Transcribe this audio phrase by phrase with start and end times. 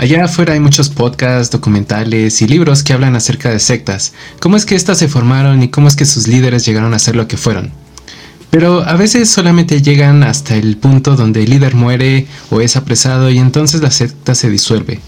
[0.00, 4.64] Allá afuera hay muchos podcasts, documentales y libros que hablan acerca de sectas, cómo es
[4.64, 7.36] que éstas se formaron y cómo es que sus líderes llegaron a ser lo que
[7.36, 7.70] fueron.
[8.48, 13.28] Pero a veces solamente llegan hasta el punto donde el líder muere o es apresado
[13.28, 15.00] y entonces la secta se disuelve.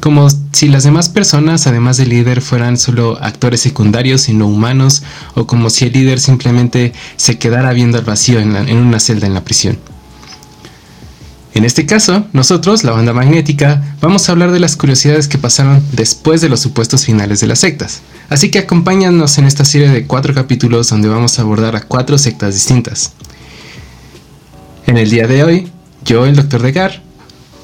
[0.00, 5.02] Como si las demás personas, además del líder, fueran solo actores secundarios y no humanos,
[5.34, 9.26] o como si el líder simplemente se quedara viendo al vacío en, en una celda
[9.26, 9.76] en la prisión.
[11.54, 15.80] En este caso, nosotros, la banda magnética, vamos a hablar de las curiosidades que pasaron
[15.92, 18.02] después de los supuestos finales de las sectas.
[18.28, 22.18] Así que acompáñanos en esta serie de cuatro capítulos donde vamos a abordar a cuatro
[22.18, 23.12] sectas distintas.
[24.88, 25.68] En el día de hoy,
[26.04, 26.60] yo, el Dr.
[26.60, 27.00] Degar,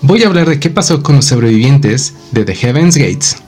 [0.03, 3.43] voy a hablar de qué pasó con los sobrevivientes de The Heaven's Gates.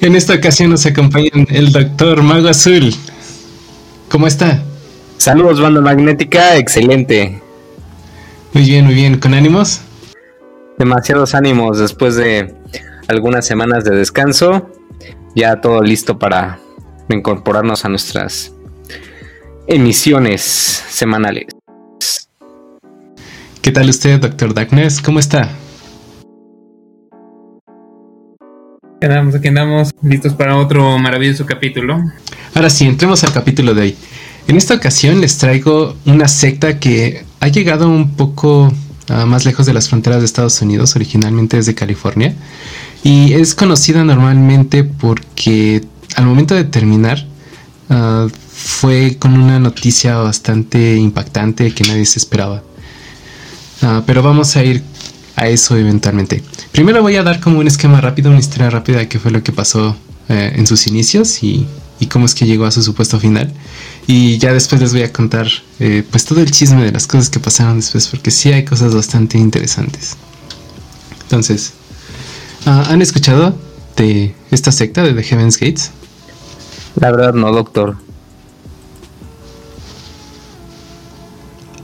[0.00, 2.22] En esta ocasión nos acompaña el Dr.
[2.22, 2.94] Mago Azul.
[4.08, 4.62] ¿Cómo está?
[5.18, 7.41] Saludos, banda magnética, excelente.
[8.54, 9.18] Muy bien, muy bien.
[9.18, 9.80] ¿Con ánimos?
[10.76, 12.54] Demasiados ánimos después de
[13.08, 14.70] algunas semanas de descanso.
[15.34, 16.58] Ya todo listo para
[17.08, 18.52] incorporarnos a nuestras
[19.66, 21.46] emisiones semanales.
[23.62, 25.00] ¿Qué tal usted, doctor Darkness?
[25.00, 25.48] ¿Cómo está?
[28.96, 32.02] Aquí andamos, aquí andamos, listos para otro maravilloso capítulo.
[32.54, 33.96] Ahora sí, entremos al capítulo de hoy.
[34.52, 38.64] En esta ocasión les traigo una secta que ha llegado un poco
[39.08, 42.34] uh, más lejos de las fronteras de Estados Unidos, originalmente desde California,
[43.02, 45.80] y es conocida normalmente porque
[46.16, 47.26] al momento de terminar
[47.88, 52.62] uh, fue con una noticia bastante impactante que nadie se esperaba.
[53.80, 54.82] Uh, pero vamos a ir
[55.34, 56.42] a eso eventualmente.
[56.72, 59.42] Primero voy a dar como un esquema rápido, una historia rápida de qué fue lo
[59.42, 59.96] que pasó
[60.28, 61.66] eh, en sus inicios y
[62.10, 63.50] cómo es que llegó a su supuesto final.
[64.06, 65.46] Y ya después les voy a contar
[65.78, 68.94] eh, pues todo el chisme de las cosas que pasaron después, porque sí hay cosas
[68.94, 70.16] bastante interesantes.
[71.22, 71.72] Entonces,
[72.66, 73.56] uh, ¿han escuchado
[73.96, 75.90] de esta secta de The Heaven's Gates?
[76.96, 77.96] La verdad no, doctor.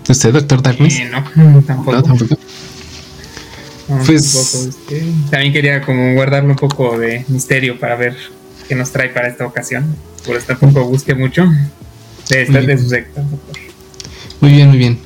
[0.08, 0.98] ¿Usted, doctor Darkness?
[0.98, 1.92] Eh, no, tampoco.
[1.92, 2.36] No, tampoco.
[3.88, 8.16] No, Pues- tampoco, este, también quería como guardarle un poco de misterio para ver
[8.68, 9.94] qué nos trae para esta ocasión.
[10.26, 11.46] Por eso tampoco busqué mucho
[12.28, 13.22] de esta, de su secta.
[14.40, 14.98] Muy bien, muy bien.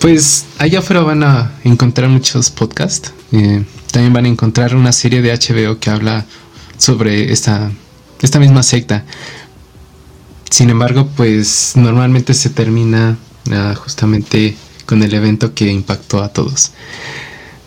[0.00, 3.12] Pues allá afuera van a encontrar muchos podcasts.
[3.32, 6.24] eh, también van a encontrar una serie de HBO que habla
[6.76, 7.70] sobre esta,
[8.22, 9.04] esta misma secta.
[10.50, 13.16] Sin embargo, pues normalmente se termina
[13.50, 14.56] ah, justamente
[14.86, 16.72] con el evento que impactó a todos.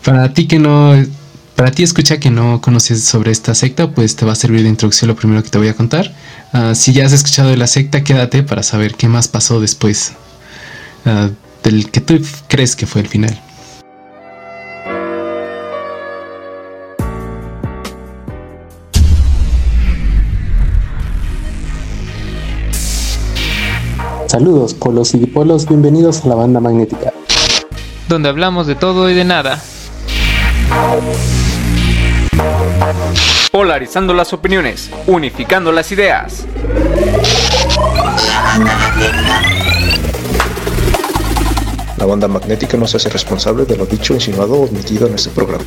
[0.04, 0.94] Para ti que no,
[1.54, 4.68] para ti escucha que no conoces sobre esta secta, pues te va a servir de
[4.68, 6.14] introducción lo primero que te voy a contar.
[6.54, 10.12] Ah, si ya has escuchado de la secta, quédate para saber qué más pasó después
[11.06, 11.30] ah,
[11.64, 13.40] del que tú crees que fue el final.
[24.26, 27.14] Saludos, polos y dipolos, bienvenidos a la banda magnética.
[28.08, 29.62] donde hablamos de todo y de nada.
[33.50, 36.46] Polarizando las opiniones, unificando las ideas.
[41.96, 45.30] La banda magnética no se hace responsable de lo dicho, insinuado o omitido en este
[45.30, 45.64] programa.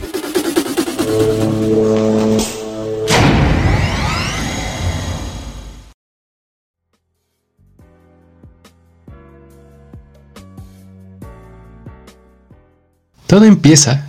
[13.27, 14.07] Todo empieza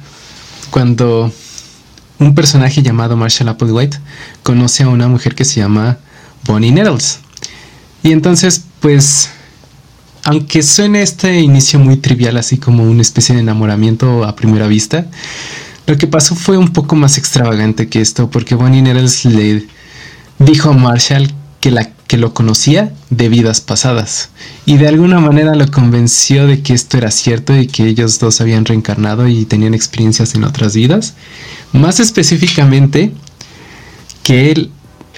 [0.71, 1.33] cuando
[2.19, 3.99] un personaje llamado Marshall Applewhite
[4.43, 5.99] conoce a una mujer que se llama
[6.45, 7.21] Bonnie Nettles.
[8.03, 9.31] Y entonces, pues,
[10.25, 15.07] aunque suene este inicio muy trivial, así como una especie de enamoramiento a primera vista,
[15.87, 19.67] lo que pasó fue un poco más extravagante que esto, porque Bonnie Nettles le
[20.39, 24.31] dijo a Marshall que, la, que lo conocía de vidas pasadas
[24.65, 28.41] y de alguna manera lo convenció de que esto era cierto y que ellos dos
[28.41, 31.15] habían reencarnado y tenían experiencias en otras vidas.
[31.73, 33.13] Más específicamente,
[34.23, 34.71] que él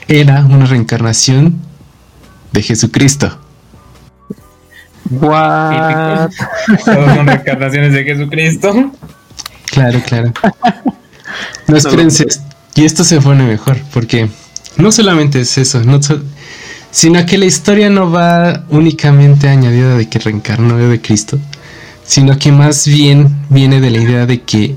[0.09, 1.59] era una reencarnación
[2.53, 3.39] de Jesucristo.
[5.11, 6.31] What?
[6.85, 8.93] Todos son reencarnaciones de Jesucristo.
[9.67, 10.33] Claro, claro.
[11.67, 12.27] No, espérense.
[12.75, 14.29] Y esto se pone mejor, porque
[14.77, 16.23] no solamente es eso, no so-
[16.91, 21.39] sino que la historia no va únicamente añadida de que reencarnó de Cristo,
[22.05, 24.77] sino que más bien viene de la idea de que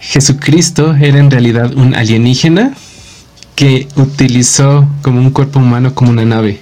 [0.00, 2.74] Jesucristo era en realidad un alienígena
[3.56, 6.60] que utilizó como un cuerpo humano como una nave.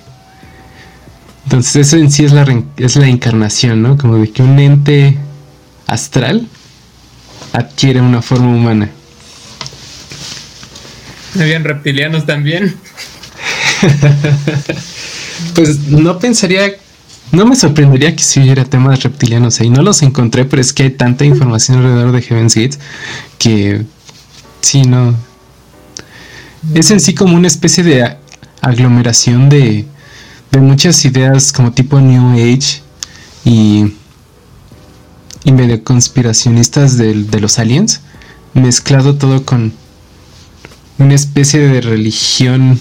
[1.44, 2.44] Entonces eso en sí es la,
[2.76, 3.96] es la encarnación, ¿no?
[3.96, 5.16] Como de que un ente
[5.86, 6.48] astral
[7.52, 8.90] adquiere una forma humana.
[11.38, 12.74] Habían reptilianos también.
[15.54, 16.72] Pues no pensaría,
[17.32, 19.70] no me sorprendería que si hubiera temas reptilianos ahí.
[19.70, 22.78] No los encontré, pero es que hay tanta información alrededor de Heaven's Gates
[23.38, 23.84] que
[24.60, 25.14] sí, no.
[26.74, 28.16] Es en sí como una especie de
[28.60, 29.86] aglomeración de,
[30.50, 32.82] de muchas ideas como tipo New Age
[33.44, 33.92] y,
[35.44, 38.00] y medio conspiracionistas de los aliens,
[38.52, 39.72] mezclado todo con
[40.98, 42.80] una especie de religión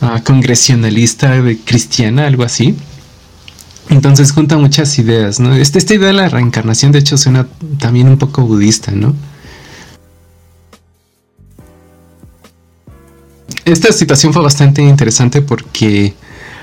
[0.00, 2.76] ah, congresionalista de cristiana, algo así.
[3.88, 5.54] Entonces junta muchas ideas, ¿no?
[5.54, 7.46] Este- esta idea de la reencarnación, de hecho, suena
[7.78, 9.14] también un poco budista, ¿no?
[13.64, 16.14] Esta situación fue bastante interesante porque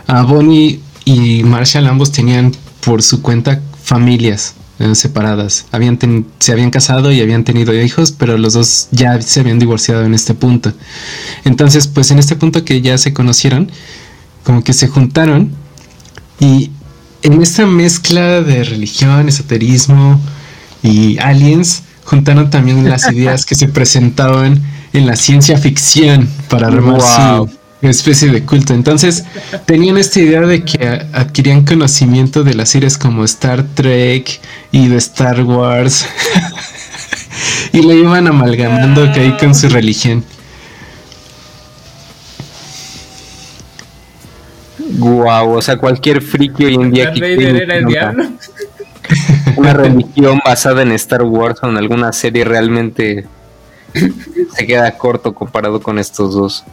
[0.07, 2.53] a Bonnie y Marshall ambos tenían
[2.85, 5.65] por su cuenta familias eh, separadas.
[5.71, 9.59] Habían ten- se habían casado y habían tenido hijos, pero los dos ya se habían
[9.59, 10.73] divorciado en este punto.
[11.45, 13.71] Entonces, pues en este punto que ya se conocieron,
[14.43, 15.51] como que se juntaron
[16.39, 16.71] y
[17.21, 20.19] en esta mezcla de religión, esoterismo
[20.81, 24.61] y aliens, juntaron también las ideas que se presentaban
[24.91, 27.47] en la ciencia ficción para armar Wow.
[27.47, 27.57] su
[27.89, 28.73] especie de culto.
[28.73, 29.25] Entonces,
[29.65, 34.39] tenían esta idea de que adquirían conocimiento de las series como Star Trek
[34.71, 36.05] y de Star Wars.
[37.73, 40.23] y lo iban amalgamando que ahí con su religión.
[44.97, 48.25] Guau, o sea, cualquier friki hoy en día que era el diablo.
[49.57, 53.25] una religión basada en Star Wars o en alguna serie realmente
[53.93, 56.63] se queda corto comparado con estos dos.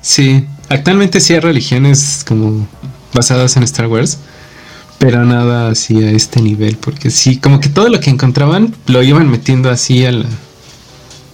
[0.00, 2.66] Sí, actualmente sí hay religiones como
[3.12, 4.18] basadas en Star Wars,
[4.98, 9.02] pero nada así a este nivel, porque sí, como que todo lo que encontraban lo
[9.02, 10.26] iban metiendo así al,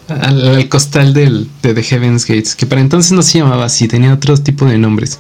[0.09, 3.89] al, al costal del, de The Heaven's Gates, que para entonces no se llamaba así,
[3.89, 5.19] tenía otro tipo de nombres.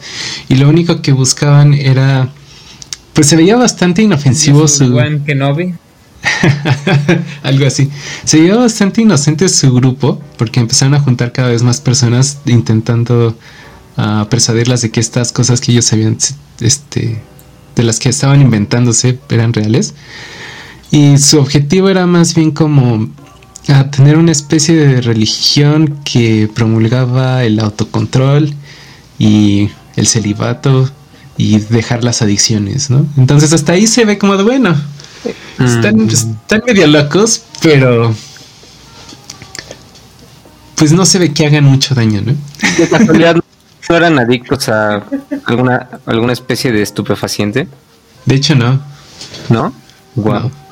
[0.48, 2.30] Y lo único que buscaban era,
[3.12, 4.98] pues se veía bastante inofensivo su...
[5.26, 5.74] Kenobi.
[7.42, 7.90] Algo así.
[8.24, 13.36] Se veía bastante inocente su grupo porque empezaron a juntar cada vez más personas intentando
[13.96, 16.16] ah, persuadirlas de que estas cosas que ellos sabían,
[16.60, 17.20] este,
[17.76, 19.94] de las que estaban inventándose eran reales.
[20.90, 23.08] Y su objetivo era más bien como
[23.68, 28.52] a tener una especie de religión que promulgaba el autocontrol
[29.18, 30.90] y el celibato
[31.36, 33.06] y dejar las adicciones, ¿no?
[33.16, 34.74] Entonces hasta ahí se ve como de bueno,
[35.58, 36.08] Mm.
[36.08, 38.14] están medio locos, pero
[40.76, 42.34] pues no se ve que hagan mucho daño, ¿no?
[42.78, 43.36] De casualidad,
[43.88, 45.04] ¿no eran adictos a
[45.44, 47.68] alguna, alguna especie de estupefaciente?
[48.26, 48.82] De hecho, no.
[49.48, 49.72] ¿No?
[50.14, 50.48] Guau.
[50.48, 50.62] No.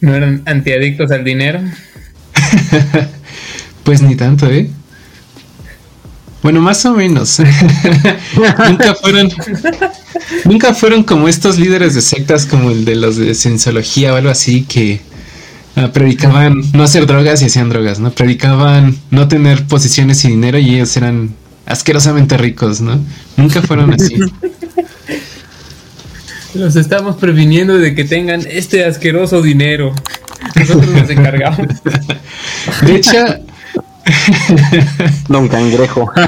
[0.00, 1.60] No eran antiadictos al dinero.
[3.86, 4.68] Pues ni tanto, ¿eh?
[6.46, 7.40] Bueno, más o menos.
[8.68, 9.28] nunca fueron.
[10.44, 14.30] Nunca fueron como estos líderes de sectas como el de los de cienciología o algo
[14.30, 15.00] así que
[15.74, 18.12] ah, predicaban no hacer drogas y hacían drogas, ¿no?
[18.12, 21.34] Predicaban no tener posiciones y dinero y ellos eran
[21.66, 23.00] asquerosamente ricos, ¿no?
[23.36, 24.14] Nunca fueron así.
[26.54, 29.92] Los estamos previniendo de que tengan este asqueroso dinero.
[30.54, 31.66] Nosotros nos encargamos.
[32.82, 33.18] De hecho,
[35.28, 36.10] Don Cangrejo.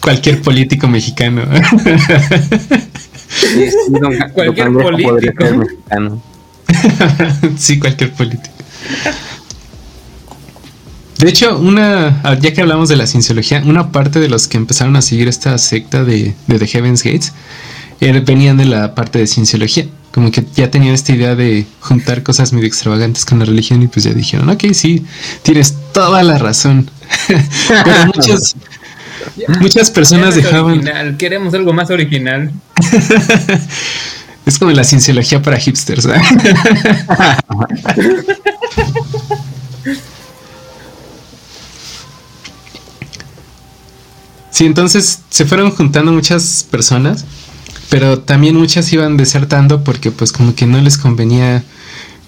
[0.00, 1.42] cualquier político mexicano.
[3.28, 5.44] Sí, sí, don Ca- don Cualquier político.
[5.44, 6.22] ser mexicano.
[7.58, 8.54] sí, cualquier político.
[11.18, 14.56] De hecho, una, ah, ya que hablamos de la cienciología, una parte de los que
[14.56, 17.32] empezaron a seguir esta secta de, de The Heaven's Gates
[18.00, 19.86] venían de la parte de cienciología.
[20.12, 23.88] Como que ya tenían esta idea de juntar cosas medio extravagantes con la religión y
[23.88, 25.04] pues ya dijeron, ok, sí,
[25.42, 26.90] tienes toda la razón.
[27.68, 28.56] Pero muchas,
[29.60, 30.72] muchas personas dejaban...
[30.72, 32.52] original, Queremos algo más original.
[34.46, 36.06] Es como la cienciología para hipsters.
[36.06, 36.14] ¿eh?
[44.50, 47.26] Sí, entonces se fueron juntando muchas personas,
[47.90, 51.64] pero también muchas iban desertando porque pues como que no les convenía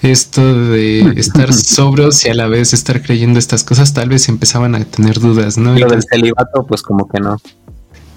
[0.03, 4.75] esto de estar sobros y a la vez estar creyendo estas cosas, tal vez empezaban
[4.75, 5.79] a tener dudas, ¿no?
[5.79, 7.37] Lo del celibato, pues como que no.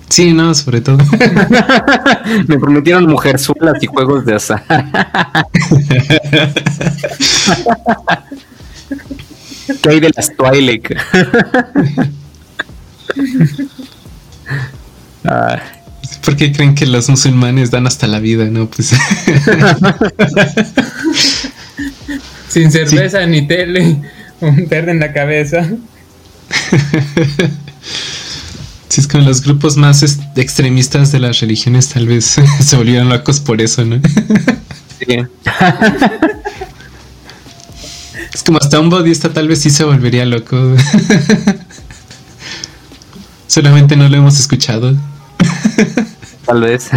[0.10, 0.98] sí, no, sobre todo.
[2.48, 4.64] Me prometieron mujerzuelas y juegos de azar.
[9.82, 10.88] ¿Qué hay de las Twilight?
[15.26, 15.58] Ah,
[16.24, 18.70] ¿Por qué creen que los musulmanes dan hasta la vida, no?
[18.70, 18.90] Pues
[22.50, 23.98] Sin cerveza ni tele,
[24.40, 25.68] un verde en la cabeza.
[28.90, 30.04] si es como los grupos más
[30.36, 34.00] extremistas de las religiones tal vez se volvieron locos por eso, ¿no?
[35.00, 35.18] Sí.
[38.34, 40.76] Es como hasta un budista tal vez sí se volvería loco.
[43.48, 44.96] Solamente no lo hemos escuchado.
[46.46, 46.90] Tal vez.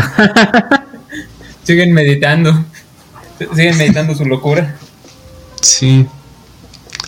[1.65, 2.65] Siguen meditando.
[3.55, 4.77] Siguen meditando su locura.
[5.61, 6.07] Sí.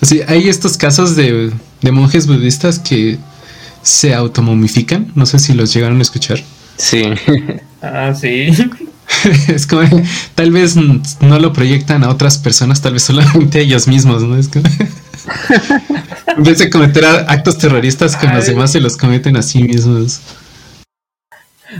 [0.02, 3.18] Sí, hay estos casos de, de monjes budistas que
[3.83, 5.12] se automomifican.
[5.14, 6.38] No sé si los llegaron a escuchar.
[6.78, 7.02] Sí.
[7.83, 8.50] Ah, sí.
[9.49, 9.83] es como,
[10.37, 14.37] tal vez no lo proyectan a otras personas, tal vez solamente a ellos mismos, ¿no?
[14.37, 14.64] Es como,
[16.37, 20.21] en vez de cometer actos terroristas con los demás, se los cometen a sí mismos.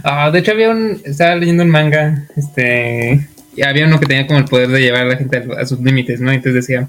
[0.05, 4.27] Ah, de hecho había un, estaba leyendo un manga, este, y había uno que tenía
[4.27, 6.31] como el poder de llevar a la gente a, a sus límites, ¿no?
[6.31, 6.89] Entonces decía,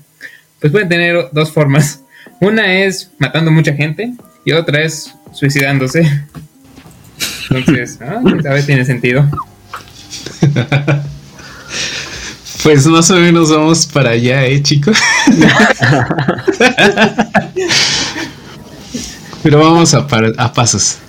[0.60, 2.02] pues pueden tener dos formas.
[2.42, 4.14] Una es matando mucha gente
[4.46, 6.10] y otra es suicidándose.
[7.50, 9.30] Entonces, ah, quién sabe, tiene sentido.
[12.64, 14.98] Pues más o menos vamos para allá, ¿eh, chicos?
[19.44, 20.06] Pero vamos a,
[20.38, 21.00] a pasos.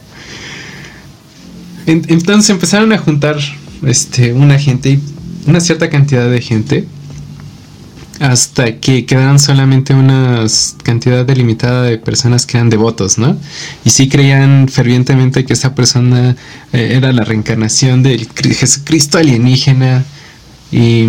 [1.90, 3.36] En- entonces empezaron a juntar
[3.84, 5.02] este, una gente, y-
[5.46, 6.86] una cierta cantidad de gente,
[8.20, 10.44] hasta que quedaron solamente una
[10.82, 13.36] cantidad delimitada de personas que eran devotos, ¿no?
[13.82, 16.36] Y sí creían fervientemente que esa persona
[16.72, 20.04] eh, era la reencarnación del Cri- Jesucristo alienígena
[20.70, 21.08] y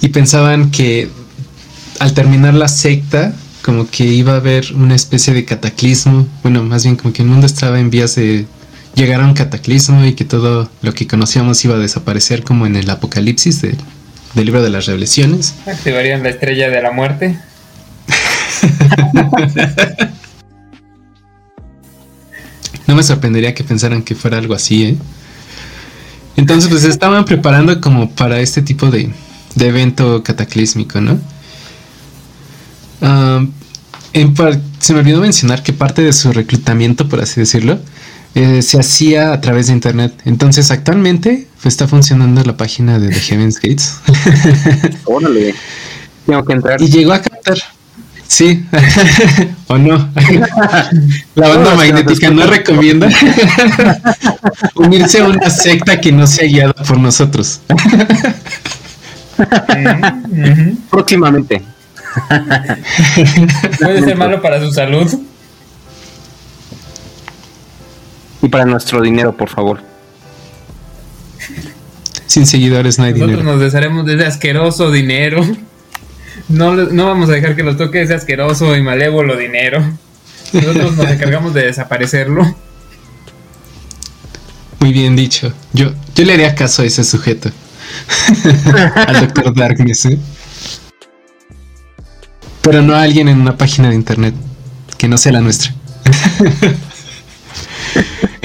[0.00, 1.08] y pensaban que
[1.98, 6.84] al terminar la secta como que iba a haber una especie de cataclismo, bueno, más
[6.84, 8.46] bien como que el mundo estaba en vías de
[8.96, 12.74] llegar a un cataclismo y que todo lo que conocíamos iba a desaparecer como en
[12.76, 13.76] el apocalipsis de-
[14.34, 15.54] del libro de las revelaciones.
[15.66, 17.38] Activarían la estrella de la muerte.
[22.86, 24.96] No me sorprendería que pensaran que fuera algo así, ¿eh?
[26.36, 29.10] Entonces, pues estaban preparando como para este tipo de,
[29.56, 31.18] de evento cataclísmico, ¿no?
[34.12, 37.80] En par- se me olvidó mencionar que parte de su reclutamiento, por así decirlo,
[38.36, 40.12] eh, se hacía a través de internet.
[40.26, 43.96] Entonces, actualmente pues, está funcionando la página de The Heaven's Gates.
[45.06, 45.54] Órale.
[46.26, 46.82] Tengo que entrar.
[46.82, 47.56] y llegó a captar.
[48.28, 48.62] Sí,
[49.68, 49.96] o no.
[51.34, 53.08] La banda No, magnética no recomienda
[54.74, 57.62] unirse a una secta que no sea guiada por nosotros.
[60.90, 61.62] Próximamente.
[63.80, 65.08] Puede ser malo para su salud.
[68.46, 69.80] Y para nuestro dinero, por favor.
[72.26, 73.52] Sin seguidores no hay Nosotros dinero.
[73.52, 75.44] nos desharemos de ese asqueroso dinero.
[76.48, 79.82] No, no vamos a dejar que los toque ese asqueroso y malévolo dinero.
[80.52, 82.54] Nosotros nos encargamos de desaparecerlo.
[84.78, 85.52] Muy bien dicho.
[85.72, 87.50] Yo, yo le haría caso a ese sujeto.
[88.94, 90.18] Al doctor Darkness, ¿eh?
[92.62, 94.34] Pero no a alguien en una página de internet
[94.98, 95.74] que no sea la nuestra.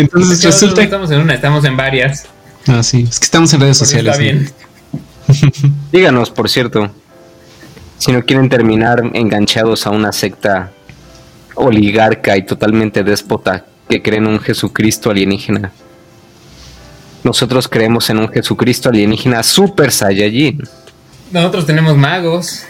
[0.02, 2.26] Entonces resulta estamos en una, estamos en varias.
[2.68, 4.18] Ah, sí, es que estamos en redes Porque sociales.
[4.18, 5.52] está ¿no?
[5.54, 5.76] bien.
[5.92, 6.92] Díganos, por cierto,
[7.98, 10.72] si no quieren terminar enganchados a una secta
[11.56, 15.72] oligarca y totalmente déspota que creen un Jesucristo alienígena.
[17.24, 20.64] Nosotros creemos en un Jesucristo alienígena super Saiyajin.
[21.32, 22.64] Nosotros tenemos magos.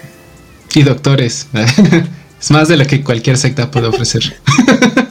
[0.73, 1.47] Y doctores.
[2.41, 4.39] es más de lo que cualquier secta puede ofrecer.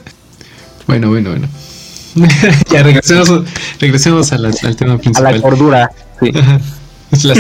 [0.87, 1.49] bueno, bueno, bueno.
[2.73, 3.45] ya regresemos,
[3.79, 5.35] regresemos a la- al tema A principal.
[5.37, 5.90] la cordura.
[6.21, 6.31] Sí.
[6.38, 6.61] Ajá.
[7.12, 7.38] Es las-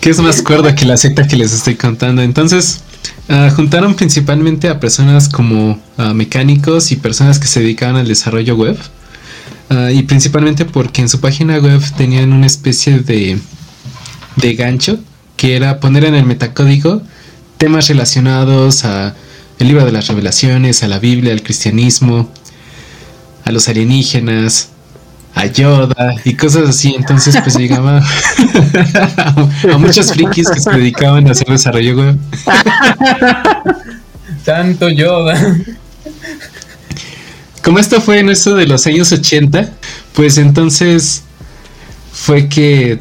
[0.00, 2.22] ¿Qué es más cuerdo que la secta que les estoy contando?
[2.22, 2.80] Entonces,
[3.28, 8.56] ah, juntaron principalmente a personas como ah, mecánicos y personas que se dedicaban al desarrollo
[8.56, 8.76] web.
[9.70, 13.38] Ah, y principalmente porque en su página web tenían una especie de,
[14.36, 14.98] de gancho
[15.36, 17.02] que era poner en el metacódigo
[17.58, 19.14] temas relacionados a
[19.60, 22.28] el libro de las revelaciones, a la Biblia, al cristianismo,
[23.44, 24.70] a los alienígenas,
[25.34, 26.94] a Yoda y cosas así.
[26.96, 27.98] Entonces, pues llegaba
[29.72, 32.18] a, muchos frikis que se dedicaban a hacer desarrollo web.
[34.44, 35.56] Tanto Yoda.
[37.62, 39.70] Como esto fue en eso de los años 80,
[40.14, 41.22] pues entonces
[42.12, 43.00] fue que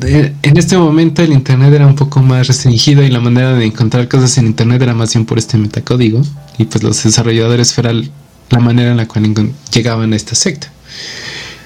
[0.00, 4.08] en este momento el internet era un poco más restringido y la manera de encontrar
[4.08, 6.20] cosas en internet era más bien por este metacódigo
[6.58, 8.10] y pues los desarrolladores feral-
[8.50, 10.70] la manera en la cual llegaban a esta secta.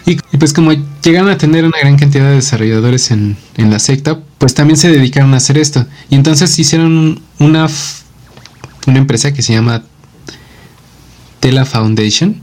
[0.06, 0.72] Y, pues como
[1.02, 4.90] llegaron a tener una gran cantidad de desarrolladores en, en la secta, pues también se
[4.90, 5.87] dedicaron a hacer esto.
[6.08, 7.68] Y entonces hicieron una,
[8.87, 9.84] una empresa que se llama
[11.38, 12.40] Tela Foundation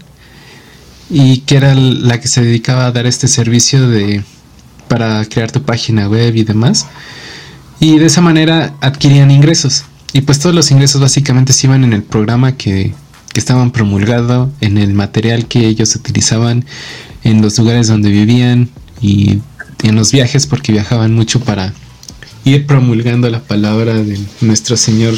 [1.09, 4.23] y que era la que se dedicaba a dar este servicio de
[4.87, 6.87] para crear tu página web y demás.
[7.79, 9.85] Y de esa manera adquirían ingresos.
[10.13, 12.93] Y pues todos los ingresos básicamente se iban en el programa que,
[13.37, 16.65] que estaban promulgado, en el material que ellos utilizaban,
[17.23, 18.67] en los lugares donde vivían
[18.99, 19.41] y
[19.83, 21.71] en los viajes porque viajaban mucho para
[22.45, 25.13] ir promulgando la palabra de nuestro Señor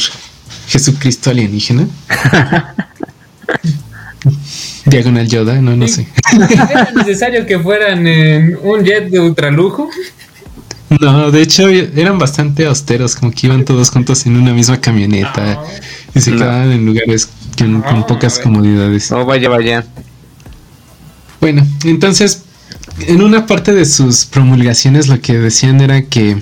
[0.67, 1.87] Jesucristo alienígena.
[4.85, 6.05] Diagonal Yoda, no, no sé.
[6.49, 9.89] ¿Era necesario que fueran en un jet de ultralujo?
[10.99, 15.61] No, de hecho eran bastante austeros, como que iban todos juntos en una misma camioneta
[16.15, 16.37] y se No.
[16.37, 19.11] quedaban en lugares con, pocas comodidades.
[19.11, 19.85] No, vaya, vaya.
[21.39, 22.43] Bueno, entonces,
[23.07, 26.41] en una parte de sus promulgaciones lo que decían era que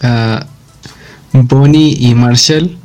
[0.00, 0.46] ah,
[1.32, 2.78] Bonnie y Marshall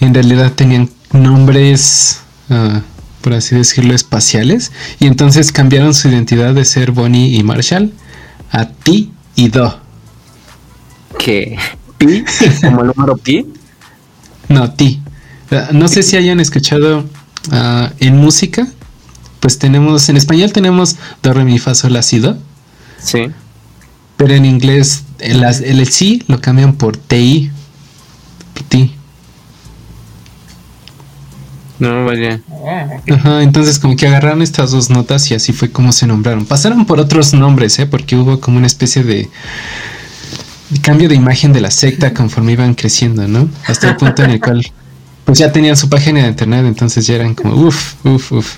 [0.00, 2.80] en realidad tenían nombres, ah,
[3.20, 7.92] por así decirlo, espaciales, y entonces cambiaron su identidad de ser Bonnie y Marshall
[8.50, 9.80] a Ti y Do.
[11.18, 11.58] ¿Qué?
[11.98, 12.24] ¿Pi?
[12.62, 13.46] ¿Como el número pi?
[14.48, 15.02] No, Ti.
[15.72, 17.04] No sé si hayan escuchado
[17.50, 18.66] ah, en música,
[19.40, 22.38] pues tenemos, en español tenemos Do, Re, Mi, Fa, Sol, La, Si, Do.
[23.02, 23.30] Sí.
[24.16, 27.50] Pero en inglés el, el, sí lo cambian por TI.
[28.54, 28.94] por ti.
[31.78, 32.40] No, vaya.
[33.08, 36.44] Ajá, entonces como que agarraron estas dos notas y así fue como se nombraron.
[36.44, 37.86] Pasaron por otros nombres, ¿eh?
[37.86, 39.30] Porque hubo como una especie de
[40.82, 43.48] cambio de imagen de la secta conforme iban creciendo, ¿no?
[43.66, 44.66] Hasta el punto en el cual
[45.24, 48.56] pues ya tenían su página de internet, entonces ya eran como uff, uff, uff.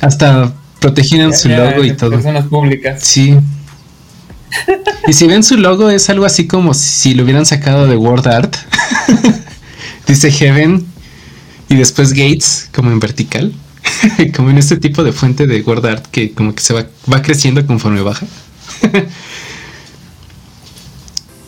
[0.00, 2.10] Hasta protegieron su Ya, logo y todo.
[2.10, 3.00] Personas públicas.
[3.02, 3.36] Sí.
[5.06, 8.26] Y si ven su logo es algo así como si lo hubieran sacado de Word
[8.26, 8.56] Art.
[10.06, 10.84] Dice Heaven
[11.68, 13.52] y después Gates como en vertical.
[14.36, 17.22] como en este tipo de fuente de Word Art que como que se va, va
[17.22, 18.26] creciendo conforme baja.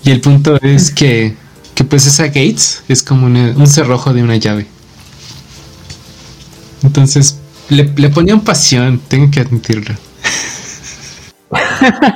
[0.06, 1.34] y el punto es que,
[1.74, 4.66] que pues esa Gates es como una- un cerrojo de una llave.
[6.82, 7.38] Entonces
[7.68, 9.94] le, le ponían pasión, tengo que admitirlo.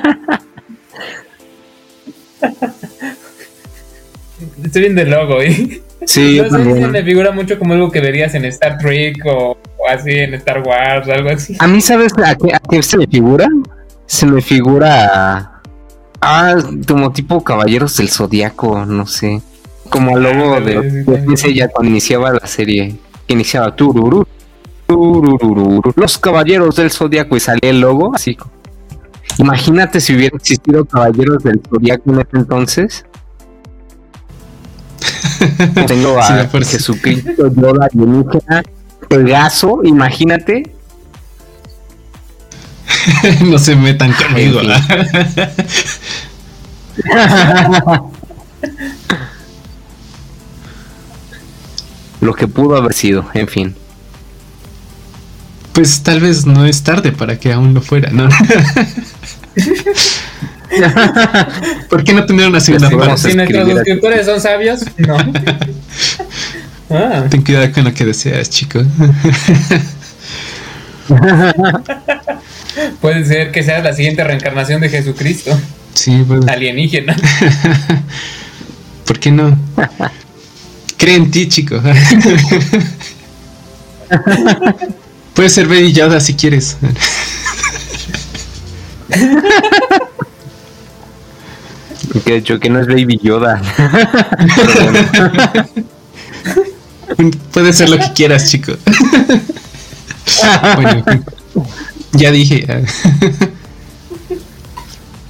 [4.64, 8.00] Estoy viendo el logo y Sí, no sé si me figura mucho como algo que
[8.00, 11.56] verías en Star Trek o, o así en Star Wars o algo así.
[11.58, 13.46] A mí, ¿sabes a qué, a qué se me figura?
[14.06, 15.59] Se me figura.
[16.20, 16.56] Ah,
[16.86, 19.40] como tipo Caballeros del Zodiaco, no sé.
[19.88, 21.04] Como al logo Ah, de,
[21.72, 22.96] cuando iniciaba la serie.
[23.26, 24.26] Que iniciaba tururú.
[24.86, 28.36] tururururu, Los Caballeros del Zodiaco y salía el logo así.
[29.38, 33.04] Imagínate si hubiera existido Caballeros del Zodiaco en ese entonces.
[35.86, 36.58] Tengo a sí.
[36.64, 38.62] Jesucristo, Yoda, alienígena,
[39.08, 40.74] Pegaso, imagínate.
[43.44, 44.60] no se metan conmigo.
[44.60, 44.70] En
[52.20, 53.74] Lo que pudo haber sido, en fin.
[55.72, 58.28] pues tal vez no es tarde para que aún lo fuera, ¿no?
[61.88, 63.30] ¿Por qué no tener una segunda vamos parte?
[63.30, 65.16] Si nuestros suscriptores son sabios, no.
[66.90, 68.80] Ah, Ten cuidado con lo que deseas, chico.
[73.00, 75.58] puede ser que sea la siguiente reencarnación de Jesucristo,
[75.94, 77.16] Sí, pues, alienígena.
[79.06, 79.58] ¿por qué no?
[80.96, 81.80] Cree en ti, chico.
[85.34, 86.76] Puede ser Baby Yoda si quieres.
[92.24, 93.60] Que de hecho que no es Baby Yoda.
[97.52, 98.72] Puede ser lo que quieras, chico.
[100.76, 101.04] bueno,
[102.12, 102.66] ya dije.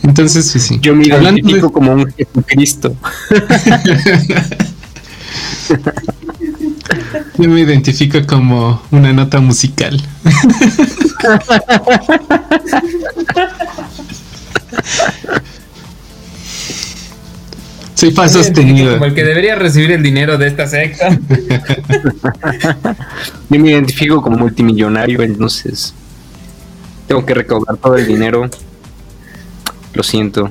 [0.02, 0.78] Entonces, sí.
[0.80, 2.96] Yo me Hablando de- identifico como un Jesucristo.
[7.38, 10.02] Yo me identifico como una nota musical.
[18.00, 18.94] Soy fa sostenido.
[18.94, 21.10] Como el que debería recibir el dinero de esta secta.
[23.50, 25.92] Yo me identifico como multimillonario, entonces
[27.06, 28.48] tengo que recaudar todo el dinero.
[29.92, 30.50] Lo siento.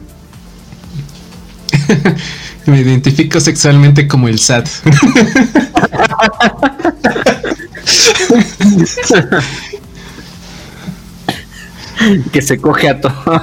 [2.68, 4.68] Me identifico sexualmente como el SAT.
[12.32, 13.42] que se coge a todo.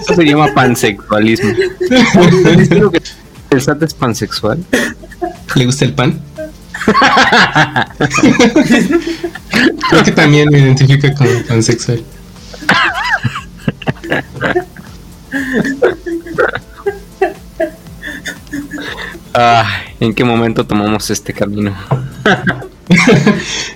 [0.00, 1.50] Eso se llama pansexualismo.
[3.50, 4.64] ¿El SAT es pansexual?
[5.54, 6.20] ¿Le gusta el pan?
[9.90, 12.02] Creo que también me identifica como pansexual.
[19.34, 21.74] Ay, ¿En qué momento tomamos este camino?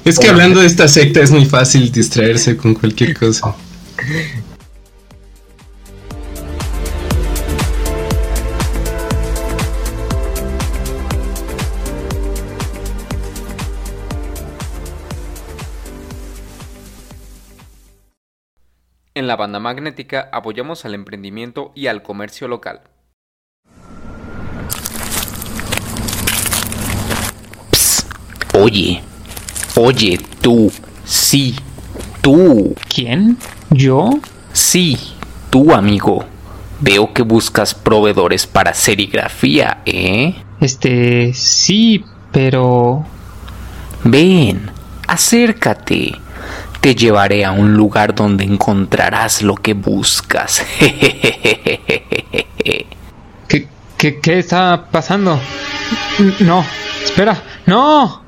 [0.05, 3.55] es que hablando de esta secta es muy fácil distraerse con cualquier cosa.
[4.07, 4.47] En
[19.27, 22.83] la banda magnética apoyamos al emprendimiento y al comercio local.
[28.55, 29.03] Oye,
[29.75, 30.71] oye, tú,
[31.05, 31.57] sí,
[32.23, 32.73] tú.
[32.89, 33.37] ¿Quién?
[33.71, 34.11] ¿Yo?
[34.53, 34.99] Sí,
[35.51, 36.25] tú, amigo.
[36.81, 40.35] Veo que buscas proveedores para serigrafía, ¿eh?
[40.61, 43.05] Este, sí, pero...
[44.05, 44.71] Ven,
[45.09, 46.13] acércate.
[46.81, 50.65] Te llevaré a un lugar donde encontrarás lo que buscas.
[53.49, 55.41] ¿Qué, qué, qué está pasando?
[56.41, 56.65] No,
[57.03, 58.26] espera, no.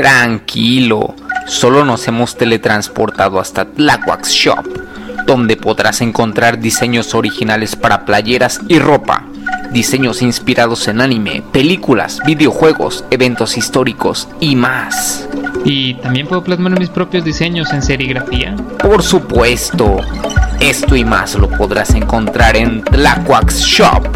[0.00, 1.14] Tranquilo,
[1.46, 4.66] solo nos hemos teletransportado hasta Tlaquax Shop,
[5.26, 9.26] donde podrás encontrar diseños originales para playeras y ropa,
[9.72, 15.28] diseños inspirados en anime, películas, videojuegos, eventos históricos y más.
[15.66, 18.56] ¿Y también puedo plasmar mis propios diseños en serigrafía?
[18.78, 19.98] Por supuesto,
[20.60, 24.08] esto y más lo podrás encontrar en Tlaquax Shop.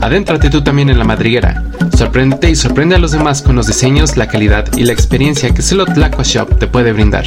[0.00, 1.62] Adéntrate tú también en la madriguera.
[2.04, 5.62] Sorpréndete y sorprende a los demás con los diseños, la calidad y la experiencia que
[5.62, 7.24] solo Tlaqua Shop te puede brindar.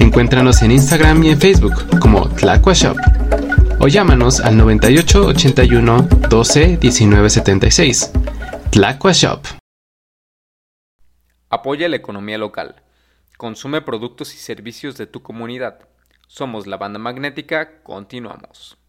[0.00, 2.96] Encuéntranos en Instagram y en Facebook como Tlaqua Shop.
[3.78, 8.10] O llámanos al 98 81 12 19 76.
[8.70, 9.46] Tlaqua Shop.
[11.48, 12.82] Apoya la economía local.
[13.38, 15.78] Consume productos y servicios de tu comunidad.
[16.26, 18.81] Somos la banda magnética, continuamos.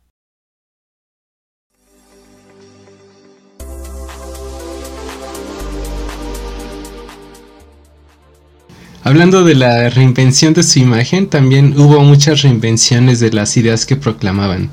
[9.05, 13.97] Hablando de la reinvención de su imagen, también hubo muchas reinvenciones de las ideas que
[13.97, 14.69] proclamaban.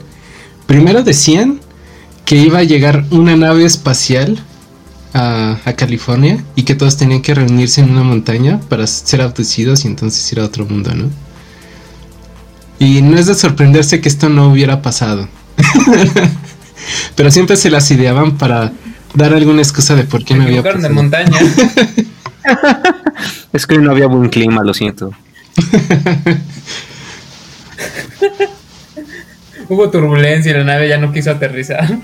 [0.66, 1.60] Primero decían
[2.24, 4.38] que iba a llegar una nave espacial
[5.14, 9.84] a, a California y que todos tenían que reunirse en una montaña para ser abducidos
[9.84, 11.10] y entonces ir a otro mundo, ¿no?
[12.78, 15.28] Y no es de sorprenderse que esto no hubiera pasado.
[17.16, 18.72] Pero siempre se las ideaban para
[19.14, 21.02] dar alguna excusa de por qué no había equivocaron de pasado.
[21.02, 21.38] montaña.
[23.52, 25.10] Es que no había buen clima, lo siento.
[29.68, 31.88] Hubo turbulencia y la nave ya no quiso aterrizar.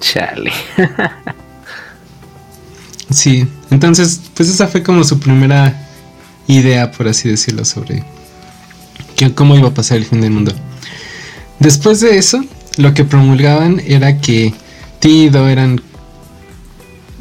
[0.00, 0.52] Chale.
[3.10, 5.74] Sí, entonces, pues esa fue como su primera
[6.46, 8.04] idea, por así decirlo, sobre
[9.16, 10.52] que- cómo iba a pasar el fin del mundo.
[11.58, 12.44] Después de eso,
[12.76, 14.54] lo que promulgaban era que
[15.02, 15.80] Eran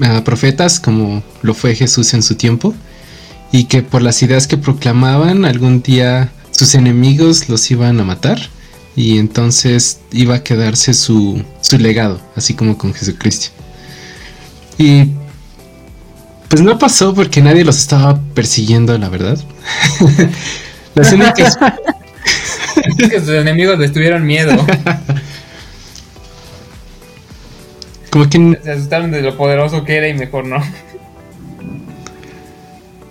[0.01, 2.73] ah, profetas, como lo fue Jesús en su tiempo,
[3.51, 8.39] y que por las ideas que proclamaban, algún día sus enemigos los iban a matar,
[8.95, 13.49] y entonces iba a quedarse su, su legado, así como con Jesucristo.
[14.77, 15.11] Y
[16.49, 19.37] pues no pasó porque nadie los estaba persiguiendo, la verdad.
[20.95, 21.57] Las únicas.
[22.99, 24.51] Es que sus enemigos les tuvieron miedo.
[28.17, 30.57] Como que Se asustaron de lo poderoso que era y mejor no.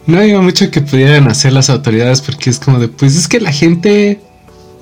[0.07, 3.39] no había mucho que pudieran hacer las autoridades porque es como de, pues es que
[3.39, 4.21] la gente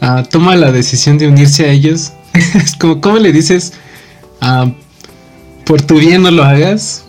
[0.00, 2.14] ah, toma la decisión de unirse a ellos.
[2.54, 3.74] es como, ¿cómo le dices?
[4.40, 4.72] ah,
[5.66, 7.04] por tu bien no lo hagas.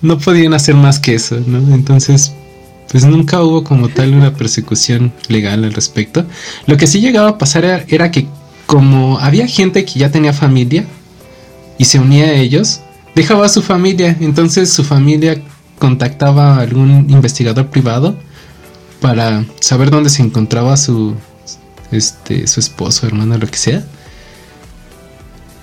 [0.00, 1.74] No podían hacer más que eso, ¿no?
[1.74, 2.32] Entonces,
[2.90, 6.24] pues nunca hubo como tal una persecución legal al respecto.
[6.66, 8.26] Lo que sí llegaba a pasar era, era que
[8.64, 10.86] como había gente que ya tenía familia
[11.78, 12.80] y se unía a ellos,
[13.14, 14.16] dejaba a su familia.
[14.20, 15.40] Entonces su familia
[15.78, 18.16] contactaba a algún investigador privado
[19.00, 21.14] para saber dónde se encontraba su,
[21.90, 23.84] este, su esposo, hermano, lo que sea.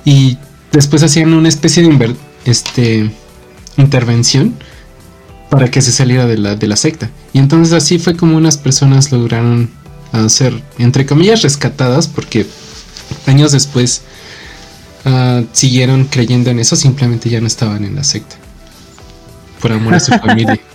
[0.06, 0.38] Y
[0.72, 3.12] después hacían una especie de este,
[3.78, 4.56] intervención
[5.50, 7.10] para que se saliera de la, de la secta.
[7.34, 9.70] Y entonces así fue como unas personas lograron
[10.28, 12.46] ser, entre comillas, rescatadas porque
[13.28, 14.02] años después
[15.06, 18.36] ah, siguieron creyendo en eso, simplemente ya no estaban en la secta.
[19.62, 20.60] Por amor a su familia.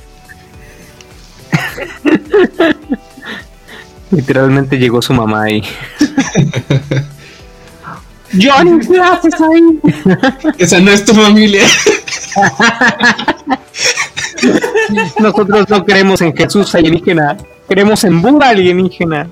[4.11, 5.63] Literalmente llegó su mamá ahí.
[8.33, 9.81] Johnny, ¿qué haces ahí?
[10.59, 11.65] Esa no es tu familia.
[15.19, 17.37] Nosotros no creemos en Jesús alienígena,
[17.69, 19.29] creemos en Buda alienígena.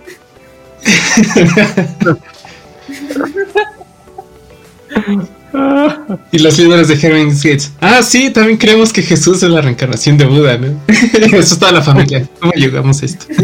[6.32, 7.72] Y los líderes de Heaven's Gates.
[7.80, 10.80] Ah, sí, también creemos que Jesús es la reencarnación de Buda, ¿no?
[10.88, 12.28] Eso es toda la familia.
[12.40, 13.26] ¿Cómo llegamos a esto?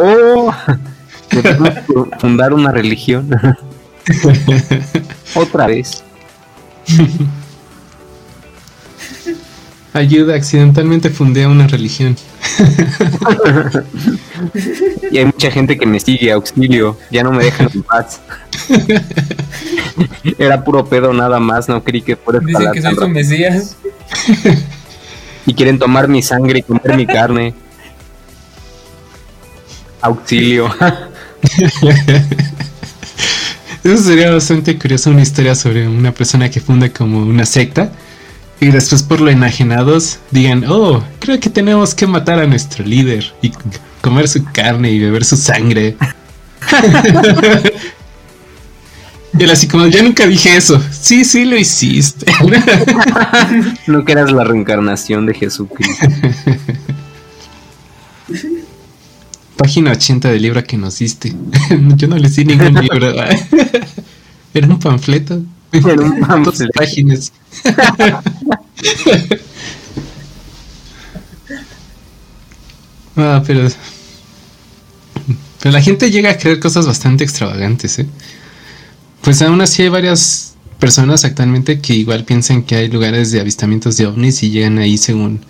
[0.00, 0.54] Oh,
[2.20, 3.28] fundar una religión.
[5.34, 6.04] Otra vez.
[9.92, 12.16] Ayuda, accidentalmente fundé una religión.
[15.10, 18.20] Y hay mucha gente que me sigue, auxilio, ya no me dejan en paz.
[20.38, 23.76] Era puro pedo nada más, no creí que fuera Dicen que soy su mesías.
[25.46, 27.54] Y quieren tomar mi sangre y comer mi carne.
[30.00, 30.72] Auxilio.
[33.84, 37.90] Eso sería bastante curioso, una historia sobre una persona que funda como una secta
[38.60, 43.32] y después por lo enajenados digan, oh, creo que tenemos que matar a nuestro líder
[43.40, 43.52] y
[44.00, 45.96] comer su carne y beber su sangre.
[49.38, 50.82] y él así como, yo nunca dije eso.
[50.90, 52.26] Sí, sí lo hiciste.
[53.86, 56.08] No que eras la reencarnación de Jesucristo.
[59.56, 61.34] Página 80 del libro que nos diste.
[61.96, 63.14] yo no les di ningún libro.
[64.54, 65.42] Era un panfleto.
[65.70, 66.72] Panfleto.
[66.74, 67.32] páginas.
[73.16, 73.68] ah, pero.
[75.60, 78.06] Pero la gente llega a creer cosas bastante extravagantes, ¿eh?
[79.22, 83.96] Pues aún así hay varias personas actualmente que igual piensan que hay lugares de avistamientos
[83.96, 85.40] de ovnis y llegan ahí según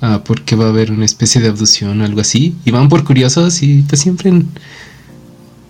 [0.00, 2.54] ah, porque va a haber una especie de abducción o algo así.
[2.64, 4.32] Y van por curiosos y pues siempre...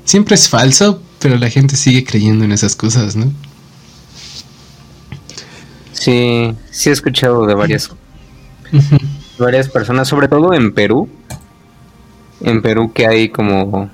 [0.04, 3.30] Siempre es falso, pero la gente sigue creyendo en esas cosas, ¿no?
[5.98, 7.90] Sí, sí he escuchado de varias,
[9.36, 11.08] varias personas, sobre todo en Perú.
[12.40, 13.90] En Perú que hay como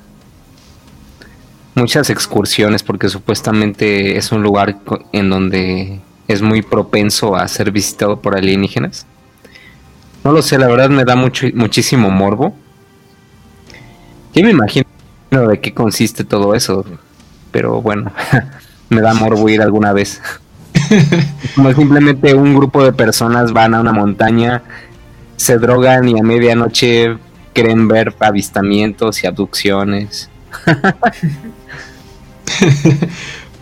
[1.74, 4.76] muchas excursiones porque supuestamente es un lugar
[5.12, 9.06] en donde es muy propenso a ser visitado por alienígenas.
[10.24, 12.54] No lo sé, la verdad me da mucho, muchísimo morbo.
[14.34, 14.84] Yo me imagino
[15.30, 16.84] de qué consiste todo eso,
[17.50, 18.12] pero bueno,
[18.90, 20.20] me da morbo ir alguna vez.
[21.54, 24.62] Como simplemente un grupo de personas van a una montaña,
[25.37, 27.16] se drogan y a medianoche
[27.52, 30.30] creen ver avistamientos y abducciones.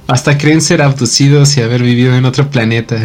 [0.08, 2.96] Hasta creen ser abducidos y haber vivido en otro planeta.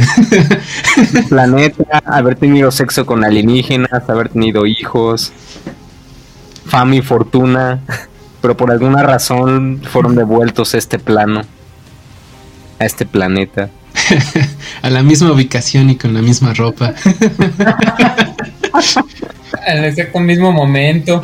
[1.29, 5.31] Planeta, haber tenido sexo con alienígenas, haber tenido hijos,
[6.65, 7.81] fama y fortuna,
[8.41, 11.43] pero por alguna razón fueron devueltos a este plano,
[12.79, 13.69] a este planeta.
[14.81, 16.93] a la misma ubicación y con la misma ropa.
[19.65, 21.21] Al exacto mismo momento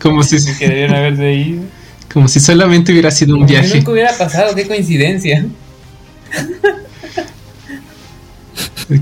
[0.00, 1.62] Como si, que debieron haberse ido.
[2.12, 3.76] como si solamente hubiera sido un Como si viaje.
[3.78, 5.44] nunca hubiera pasado, qué coincidencia.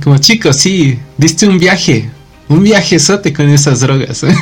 [0.03, 2.09] Como chicos, sí, diste un viaje.
[2.49, 4.25] Un viajezote con esas drogas.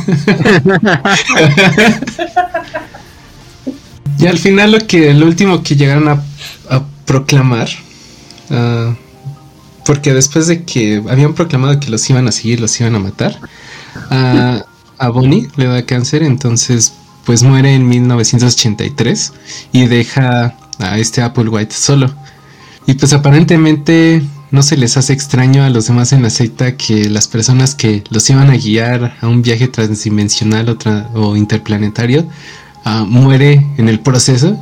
[4.18, 6.22] y al final lo que lo último que llegaron a,
[6.68, 7.68] a proclamar.
[8.50, 8.94] Ah,
[9.84, 13.38] porque después de que habían proclamado que los iban a seguir, los iban a matar.
[14.10, 14.64] ah,
[14.98, 16.92] a Bonnie le da cáncer, entonces
[17.24, 19.32] pues muere en 1983
[19.72, 22.12] y deja a este Apple White solo.
[22.86, 27.08] Y pues aparentemente no se les hace extraño a los demás en la secta que
[27.08, 32.26] las personas que los iban a guiar a un viaje transdimensional o, tra- o interplanetario
[32.84, 34.58] ah, muere en el proceso.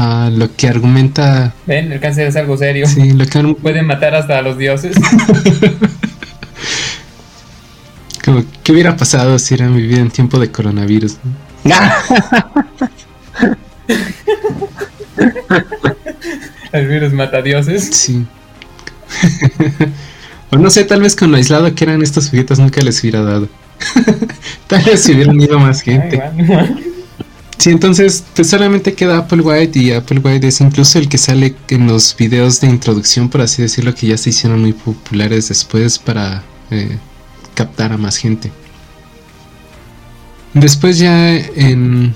[0.00, 2.86] Ah, lo que argumenta, Ven, el cáncer es algo serio.
[2.86, 4.96] sí, lo que argu- Puede matar hasta a los dioses.
[8.24, 11.16] como, ¿qué hubiera pasado si hubieran vivido en tiempo de coronavirus?
[16.72, 17.88] El virus mata dioses.
[17.92, 18.24] Sí.
[20.50, 23.22] o no sé, tal vez con lo aislado que eran estos sujetos nunca les hubiera
[23.22, 23.48] dado.
[24.66, 26.16] tal vez si hubieran ido más Ay, gente.
[26.16, 26.84] igual, igual.
[27.58, 31.56] Sí, entonces pues solamente queda Apple White y Apple White es incluso el que sale
[31.68, 35.98] en los videos de introducción, por así decirlo, que ya se hicieron muy populares después
[35.98, 36.96] para eh,
[37.54, 38.52] captar a más gente.
[40.54, 42.14] Después ya en,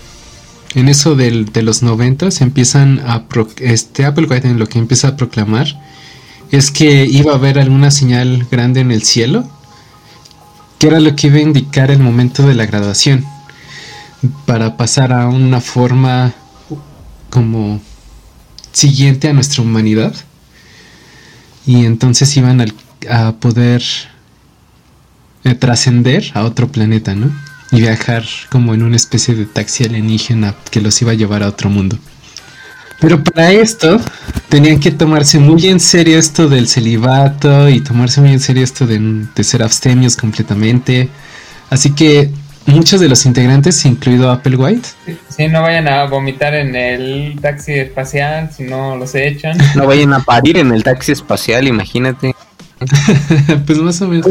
[0.75, 3.29] en eso del, de los 90 se empiezan a...
[3.29, 5.67] Pro, este Apple White en lo que empieza a proclamar
[6.53, 9.49] es que iba a haber alguna señal grande en el cielo,
[10.79, 13.25] que era lo que iba a indicar el momento de la graduación,
[14.47, 16.33] para pasar a una forma
[17.31, 17.81] como
[18.73, 20.15] siguiente a nuestra humanidad.
[21.67, 22.67] Y entonces iban a,
[23.11, 23.83] a poder
[25.45, 27.31] eh, trascender a otro planeta, ¿no?
[27.71, 31.49] Y viajar como en una especie de taxi alienígena que los iba a llevar a
[31.49, 31.99] otro mundo.
[33.01, 34.01] Pero para esto
[34.49, 38.87] tenían que tomarse muy en serio esto del celibato y tomarse muy en serio esto
[38.87, 41.09] de, de ser abstemios completamente.
[41.71, 42.31] Así que
[42.66, 44.88] muchos de los integrantes, incluido Applewhite,
[45.29, 49.57] Sí, no vayan a vomitar en el taxi espacial, si no los echan.
[49.75, 52.35] No vayan a parir en el taxi espacial, imagínate.
[53.66, 54.27] pues más o menos.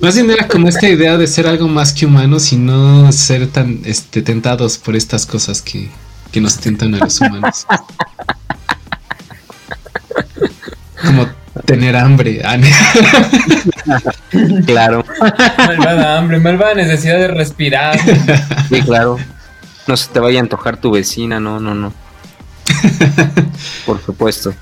[0.00, 3.48] Más bien era como esta idea de ser algo más que humanos y no ser
[3.48, 5.88] tan este, tentados por estas cosas que,
[6.30, 7.66] que nos tentan a los humanos.
[11.04, 11.28] Como
[11.64, 12.42] tener hambre.
[12.44, 12.56] Ah.
[14.66, 15.04] Claro,
[15.58, 17.98] Malvada hambre, malvada necesidad de respirar.
[18.68, 19.18] sí, claro.
[19.86, 21.92] No se te vaya a antojar tu vecina, no, no, no.
[23.86, 24.54] Por supuesto.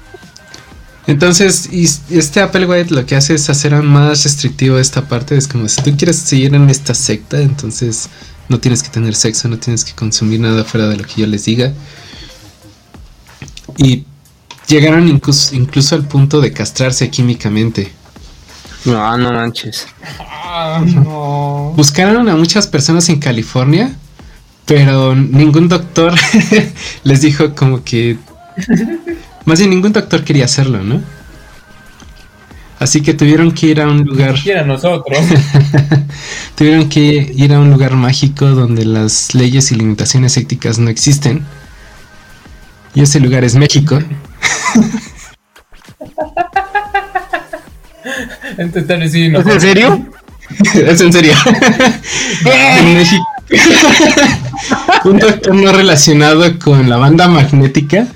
[1.07, 1.85] Entonces, y
[2.17, 5.37] este Applewhite lo que hace es hacer más restrictivo esta parte.
[5.37, 8.09] Es como si tú quieres seguir en esta secta, entonces
[8.49, 11.27] no tienes que tener sexo, no tienes que consumir nada fuera de lo que yo
[11.27, 11.73] les diga.
[13.79, 14.05] Y
[14.67, 17.93] llegaron incluso, incluso al punto de castrarse químicamente.
[18.85, 19.87] No, no manches.
[20.59, 21.75] Ah, no.
[21.77, 23.95] Buscaron a muchas personas en California,
[24.65, 26.15] pero ningún doctor
[27.05, 28.17] les dijo como que...
[29.45, 31.03] Más bien ningún doctor quería hacerlo, ¿no?
[32.79, 34.35] Así que tuvieron que ir a un lugar...
[34.43, 35.19] Quiera nosotros.
[36.55, 41.45] tuvieron que ir a un lugar mágico donde las leyes y limitaciones éticas no existen.
[42.95, 43.99] Y ese lugar es México.
[48.57, 49.55] Entonces tal vez sí ¿Es nosotros.
[49.55, 50.07] en serio?
[50.75, 51.35] es en serio.
[52.45, 53.25] en México.
[55.05, 58.09] un doctor no relacionado con la banda magnética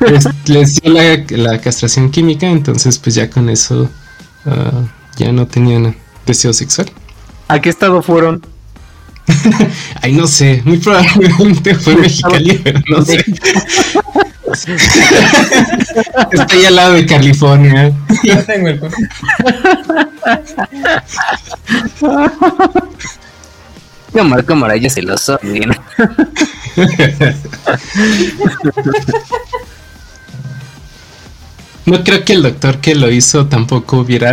[0.00, 3.90] les, les dio la, la castración química, entonces pues ya con eso
[4.46, 4.82] ah,
[5.16, 6.90] ya no tenían deseo sexual.
[7.48, 8.44] ¿A qué estado fueron?
[10.02, 13.24] Ay, no sé, muy probablemente fue Mexicali, pero no sé.
[16.32, 17.92] Está ahí al lado de California.
[18.24, 18.80] No tengo el
[24.12, 25.74] Cámara, cámara, ya se lo saben.
[31.84, 34.32] No creo que el doctor que lo hizo tampoco hubiera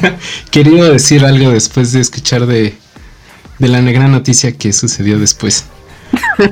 [0.50, 2.74] querido decir algo después de escuchar de,
[3.58, 5.64] de la negra noticia que sucedió después.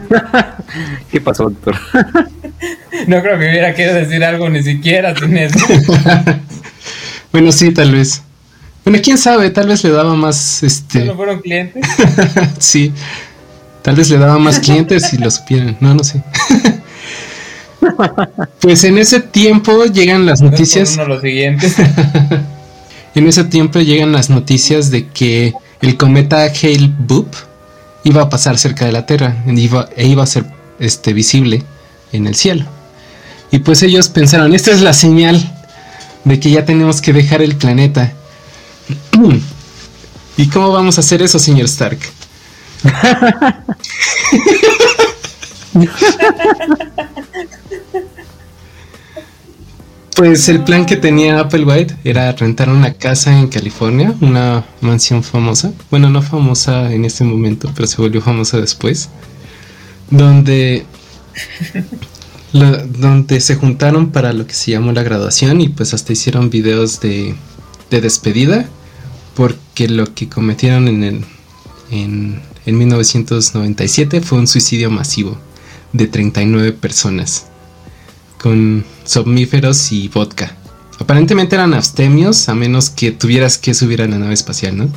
[1.12, 1.76] ¿Qué pasó, doctor?
[3.06, 5.58] No creo que hubiera querido decir algo ni siquiera sin eso.
[7.30, 8.22] Bueno, sí, tal vez.
[8.88, 11.86] Bueno, quién sabe, tal vez le daba más, este, ¿No fueron clientes?
[12.58, 12.90] sí,
[13.82, 16.22] tal vez le daba más clientes si lo supieran, no, no sé.
[18.60, 20.94] Pues en ese tiempo llegan las noticias.
[20.94, 21.76] Uno de los siguientes.
[23.14, 27.34] En ese tiempo llegan las noticias de que el cometa Hale Boop
[28.04, 30.46] iba a pasar cerca de la Tierra e iba, e iba a ser
[30.78, 31.62] este, visible
[32.12, 32.64] en el cielo.
[33.50, 35.42] Y pues ellos pensaron, esta es la señal
[36.24, 38.14] de que ya tenemos que dejar el planeta.
[40.36, 41.98] ¿Y cómo vamos a hacer eso, señor Stark?
[50.18, 55.72] Pues el plan que tenía Applewhite era rentar una casa en California, una mansión famosa.
[55.92, 59.10] Bueno, no famosa en este momento, pero se volvió famosa después.
[60.10, 60.84] Donde,
[62.52, 66.98] donde se juntaron para lo que se llamó la graduación y pues hasta hicieron videos
[66.98, 67.36] de,
[67.88, 68.68] de despedida.
[69.78, 71.24] Porque lo que cometieron en, el,
[71.92, 75.38] en, en 1997 fue un suicidio masivo
[75.92, 77.46] de 39 personas
[78.42, 80.56] con somníferos y vodka.
[80.98, 84.88] Aparentemente eran abstemios, a menos que tuvieras que subir a la nave espacial, ¿no?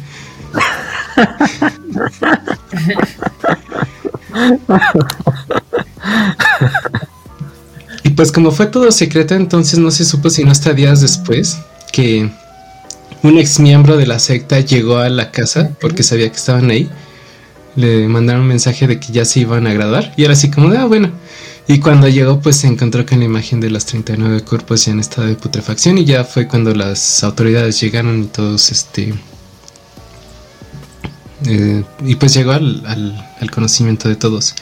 [8.03, 11.59] y pues como fue todo secreto, entonces no se supo sino hasta días después
[11.93, 12.32] que
[13.24, 16.89] un ex miembro de la secta llegó a la casa porque sabía que estaban ahí.
[17.76, 20.69] Le mandaron un mensaje de que ya se iban a graduar y era así como
[20.69, 21.11] de, ah, bueno,
[21.67, 24.99] y cuando llegó, pues se encontró con la imagen de los 39 cuerpos ya en
[24.99, 25.97] estado de putrefacción.
[25.97, 29.13] Y ya fue cuando las autoridades llegaron y todos, este.
[31.47, 34.53] Eh, y pues llegó al, al- al conocimiento de todos.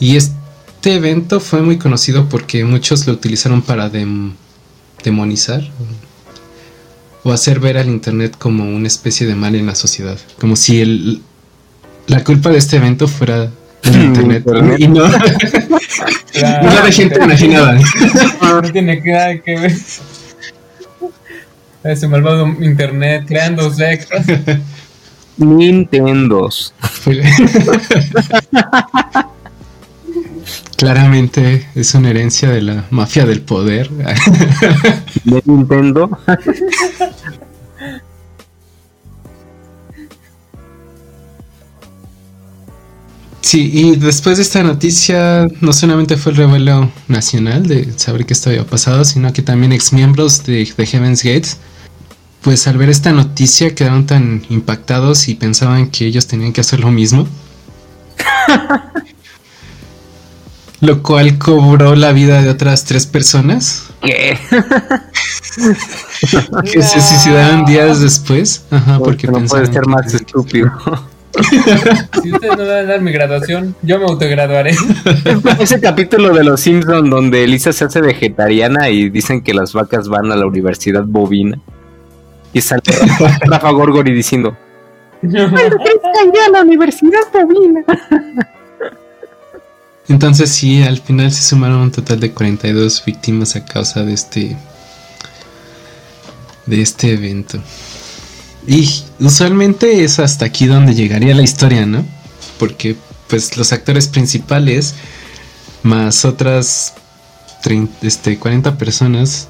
[0.00, 4.32] Y este evento fue muy conocido porque muchos lo utilizaron para dem-
[5.04, 5.62] demonizar
[7.24, 10.18] o, hacer ver al Internet como una especie de mal en la sociedad.
[10.38, 11.22] Como si el,
[12.06, 13.50] la culpa de este evento fuera
[13.82, 14.44] el Internet.
[14.46, 14.80] Internet.
[14.80, 15.04] Y no,
[16.32, 17.78] Claro, no de gente imaginada.
[18.40, 19.72] No tiene nada que ver.
[21.84, 24.24] Ese malvado internet creando sectas.
[25.36, 26.74] Nintendos.
[30.76, 33.90] Claramente es una herencia de la mafia del poder.
[35.24, 36.10] De Nintendo.
[43.52, 48.32] Sí, y después de esta noticia, no solamente fue el revuelo nacional de saber que
[48.32, 51.58] esto había pasado, sino que también exmiembros de, de Heaven's Gates,
[52.40, 56.80] pues al ver esta noticia quedaron tan impactados y pensaban que ellos tenían que hacer
[56.80, 57.28] lo mismo.
[60.82, 64.36] lo cual cobró la vida de otras tres personas ¿Qué?
[66.72, 68.66] que se suicidaron días después.
[68.68, 70.72] Ajá, porque no puede ser más estúpido.
[72.20, 74.74] Si ustedes no van a dar mi graduación, yo me autograduaré.
[75.60, 80.08] Ese capítulo de Los Simpson donde Elisa se hace vegetariana y dicen que las vacas
[80.08, 81.60] van a la universidad bovina.
[82.52, 82.82] Y sale
[83.46, 84.56] Rafa Gorgori diciendo,
[90.08, 94.56] Entonces sí, al final se sumaron un total de 42 víctimas a causa de este
[96.66, 97.62] de este evento.
[98.66, 98.88] Y
[99.18, 102.04] usualmente es hasta aquí donde llegaría la historia, ¿no?
[102.58, 102.96] Porque
[103.28, 104.94] pues los actores principales
[105.82, 106.94] más otras
[107.62, 109.48] 30, este, 40 personas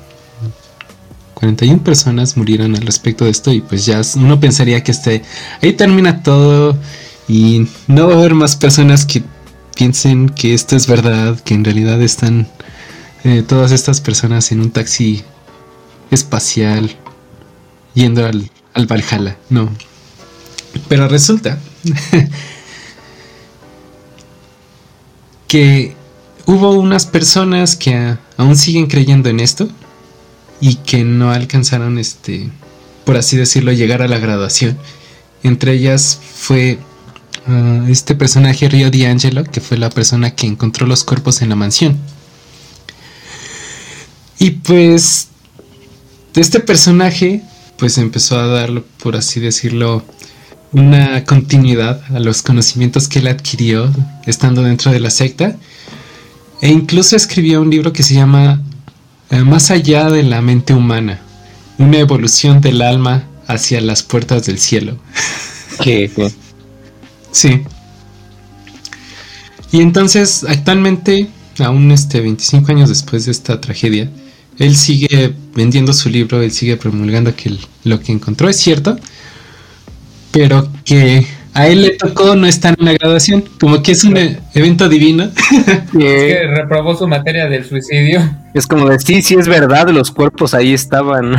[1.35, 5.23] 41 personas murieron al respecto de esto y pues ya uno pensaría que este
[5.61, 6.77] ahí termina todo
[7.27, 9.25] y no va a haber más personas que
[9.75, 12.49] piensen que esto es verdad, que en realidad están
[13.25, 15.23] eh, todas estas personas en un taxi
[16.11, 16.95] espacial
[17.95, 19.37] yendo al, al Valhalla.
[19.51, 19.71] No.
[20.89, 21.59] Pero resulta
[25.49, 25.95] que
[26.47, 29.69] hubo unas personas que aún siguen creyendo en esto
[30.61, 32.49] y que no alcanzaron este
[33.05, 34.79] por así decirlo llegar a la graduación
[35.43, 36.79] entre ellas fue
[37.89, 41.99] este personaje Rio D'Angelo que fue la persona que encontró los cuerpos en la mansión
[44.39, 45.29] y pues
[46.35, 47.43] este personaje
[47.79, 50.05] pues empezó a dar por así decirlo
[50.73, 53.93] una continuidad a los conocimientos que él adquirió
[54.27, 55.57] estando dentro de la secta
[56.63, 58.63] e incluso escribió un libro que se llama
[59.31, 61.21] eh, Más allá de la mente humana,
[61.77, 64.97] una evolución del alma hacia las puertas del cielo.
[65.83, 66.11] ¿qué?
[66.15, 66.33] qué?
[67.33, 67.63] Sí.
[69.73, 71.29] Y entonces, actualmente,
[71.59, 74.11] aún este 25 años después de esta tragedia,
[74.59, 78.99] él sigue vendiendo su libro, él sigue promulgando que el- lo que encontró es cierto,
[80.31, 84.17] pero que a él le tocó no estar en la graduación, como que es un
[84.17, 85.31] e- evento divino.
[85.93, 85.99] ¿Qué?
[85.99, 88.21] Que reprobó su materia del suicidio.
[88.55, 91.37] Es como de, sí, sí es verdad, los cuerpos ahí estaban.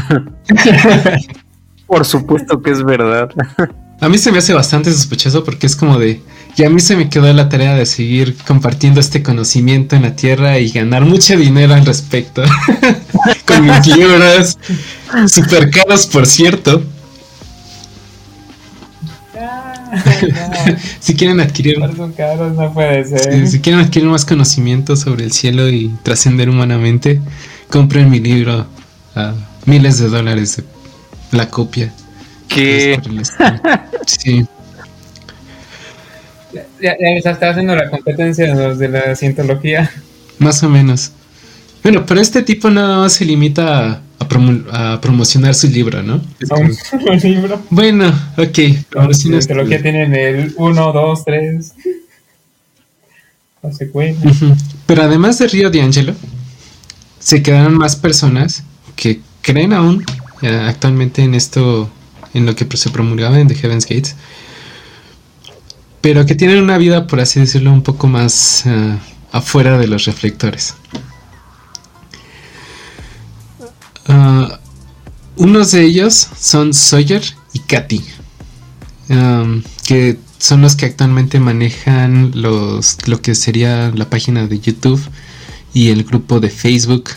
[1.87, 3.29] Por supuesto que es verdad.
[4.03, 6.19] A mí se me hace bastante sospechoso porque es como de,
[6.57, 10.13] y a mí se me quedó la tarea de seguir compartiendo este conocimiento en la
[10.13, 12.43] Tierra y ganar mucho dinero al respecto.
[13.45, 14.57] Con mis libros,
[15.27, 16.83] super caros por cierto.
[20.99, 21.79] Si quieren adquirir,
[22.17, 23.47] caros no puede si, ser.
[23.47, 27.21] si quieren adquirir más conocimiento sobre el cielo y trascender humanamente,
[27.69, 28.65] compren mi libro
[29.15, 29.33] a
[29.65, 30.63] miles de dólares de
[31.37, 31.93] la copia.
[32.47, 32.99] Que.
[34.05, 34.45] Sí.
[36.53, 39.89] Ya, ya les está haciendo la competencia de los de la cientología.
[40.39, 41.11] Más o menos.
[41.81, 46.03] Bueno, pero este tipo nada más se limita a, a promo- a promocionar su libro,
[46.03, 46.21] ¿no?
[46.51, 47.61] Un libro.
[47.69, 48.57] bueno, ok.
[48.59, 49.81] Este cientología libro.
[49.81, 51.73] tienen el 1, 2, 3.
[53.63, 54.27] No se cuenta.
[54.29, 54.55] Ujú.
[54.85, 56.13] Pero además de Río de Angelo,
[57.19, 58.63] se quedaron más personas
[58.95, 60.05] que creen aún
[60.41, 61.89] eh, actualmente en esto,
[62.33, 64.15] en lo que se promulgaba en The Heaven's Gates,
[66.01, 68.97] pero que tienen una vida, por así decirlo, un poco más eh,
[69.31, 70.75] afuera de los reflectores.
[74.07, 74.59] Ah,
[75.35, 77.23] unos de ellos son Sawyer
[77.53, 78.03] y Katy,
[79.09, 85.01] um, que son los que actualmente manejan los, lo que sería la página de YouTube
[85.73, 87.11] y el grupo de Facebook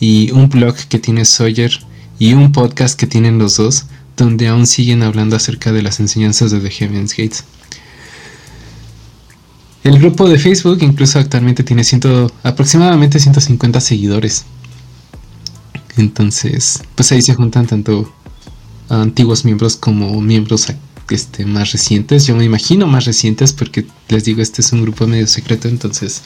[0.00, 1.70] y un blog que tiene Sawyer
[2.18, 3.86] y un podcast que tienen los dos
[4.18, 7.44] donde aún siguen hablando acerca de las enseñanzas de The Heaven's Gates.
[9.84, 14.44] El grupo de Facebook incluso actualmente tiene ciento, aproximadamente 150 seguidores.
[15.96, 18.12] Entonces, pues ahí se juntan tanto
[18.88, 20.66] antiguos miembros como miembros
[21.10, 22.26] este, más recientes.
[22.26, 26.22] Yo me imagino más recientes porque les digo, este es un grupo medio secreto, entonces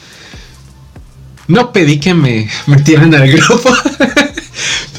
[1.47, 3.71] no pedí que me metieran al grupo.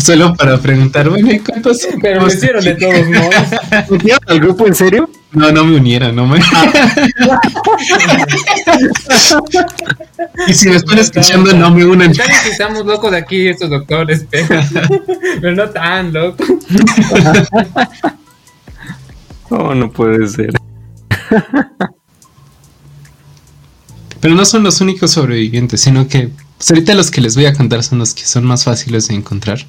[0.04, 1.88] Solo para preguntar, bueno, ¿y cuántos?
[2.02, 3.36] Pero me hicieron de todos modos.
[3.90, 5.10] ¿Me metieron al grupo en serio?
[5.32, 6.40] No, no me uniera, no me.
[10.48, 12.14] y si me están escuchando, no me unen.
[12.14, 14.62] Tal vez estamos locos de aquí, estos doctores, pero,
[15.42, 16.48] pero no tan locos.
[19.50, 20.52] Oh, no puede ser.
[24.20, 26.30] Pero no son los únicos sobrevivientes, sino que
[26.64, 29.16] pues, ahorita los que les voy a contar son los que son más fáciles de
[29.16, 29.66] encontrar,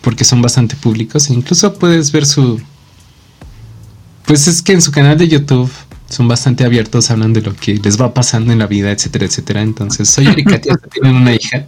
[0.00, 2.58] porque son bastante públicos e incluso puedes ver su...
[4.24, 5.70] Pues es que en su canal de YouTube
[6.08, 9.60] son bastante abiertos, hablan de lo que les va pasando en la vida, etcétera, etcétera.
[9.60, 10.58] Entonces, soy Erika,
[10.90, 11.66] tienen una hija.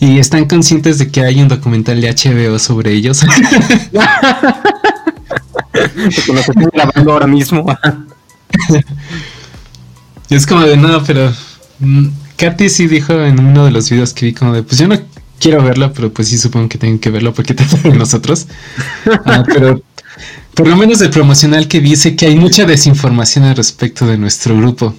[0.00, 3.22] Y están conscientes de que hay un documental de HBO sobre ellos.
[5.74, 7.66] Estoy grabando ahora mismo.
[10.30, 11.30] Y es como de nada, pero
[11.78, 12.08] mm,
[12.42, 14.98] Katy sí dijo en uno de los videos que vi como de, pues yo no
[15.38, 18.48] quiero verlo, pero pues sí supongo que tengo que verlo porque trata de nosotros.
[19.24, 19.80] Ah, pero
[20.54, 24.56] por lo menos el promocional que dice que hay mucha desinformación al respecto de nuestro
[24.56, 24.92] grupo.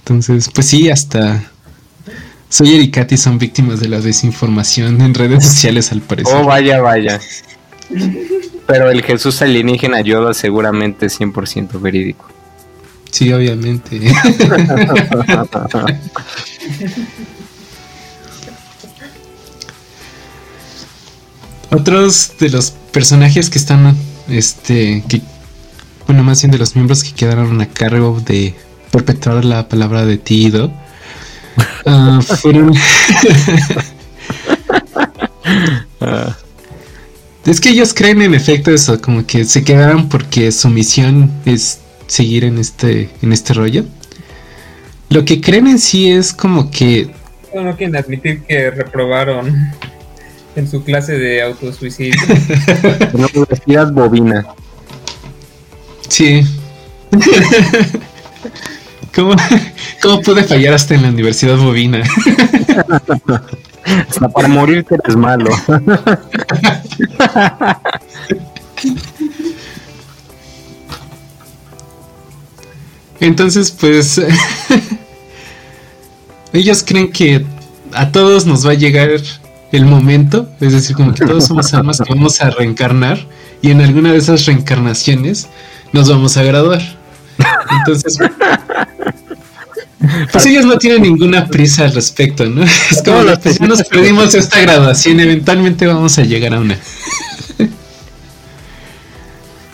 [0.00, 1.50] Entonces, pues sí, hasta
[2.50, 6.34] Soy y Katy son víctimas de la desinformación en redes sociales al parecer.
[6.36, 7.18] Oh, vaya, vaya.
[8.66, 12.28] Pero el Jesús alienígena Yoda seguramente es 100% verídico.
[13.10, 14.00] Sí, obviamente.
[21.70, 23.94] Otros de los personajes que están,
[24.28, 25.20] este, que,
[26.06, 28.54] bueno, más bien de los miembros que quedaron a cargo de
[28.90, 30.72] perpetrar la palabra de Tido,
[31.86, 32.72] ah, fueron...
[37.44, 41.80] es que ellos creen en efecto eso, como que se quedaron porque su misión es
[42.06, 43.84] seguir en este, en este rollo.
[45.10, 47.10] Lo que creen en sí es como que
[47.54, 49.72] No, no quieren admitir que reprobaron
[50.54, 52.20] en su clase de autosuicidio.
[53.12, 54.46] Una universidad bovina.
[56.08, 56.42] Sí.
[59.14, 59.34] ¿Cómo,
[60.02, 62.02] ¿Cómo pude fallar hasta en la Universidad Bovina?
[64.08, 65.50] Hasta para morirte eres malo.
[73.20, 74.20] Entonces, pues.
[76.52, 77.44] ellos creen que
[77.92, 79.10] a todos nos va a llegar
[79.72, 80.48] el momento.
[80.60, 83.18] Es decir, como que todos somos almas que vamos a reencarnar.
[83.60, 85.48] Y en alguna de esas reencarnaciones
[85.92, 86.82] nos vamos a graduar.
[87.78, 88.18] Entonces.
[90.32, 92.62] Pues ellos no tienen ninguna prisa al respecto, ¿no?
[92.90, 96.78] Es como, No, pues ya nos perdimos esta graduación, eventualmente vamos a llegar a una.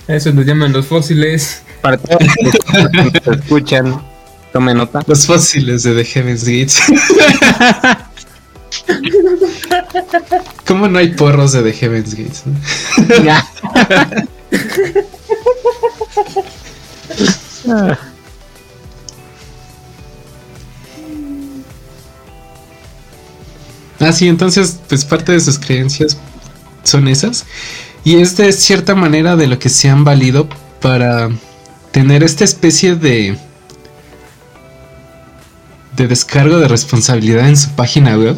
[0.09, 1.63] Eso nos llaman los fósiles.
[1.85, 4.03] Para todos los que nos escuchan,
[4.55, 5.03] tomen nota.
[5.07, 6.81] Los fósiles de The Heaven's Gates.
[10.67, 12.45] ¿Cómo no hay porros de The Heaven's Gates?
[12.47, 12.55] no?
[13.23, 13.47] Ya.
[24.01, 26.17] Ah, sí, entonces, pues parte de sus creencias
[26.83, 27.45] son esas.
[28.05, 30.49] Y es de cierta manera de lo que se han valido
[30.81, 31.29] para
[31.95, 33.37] tener esta especie de.
[35.97, 38.37] de descargo de responsabilidad en su página web,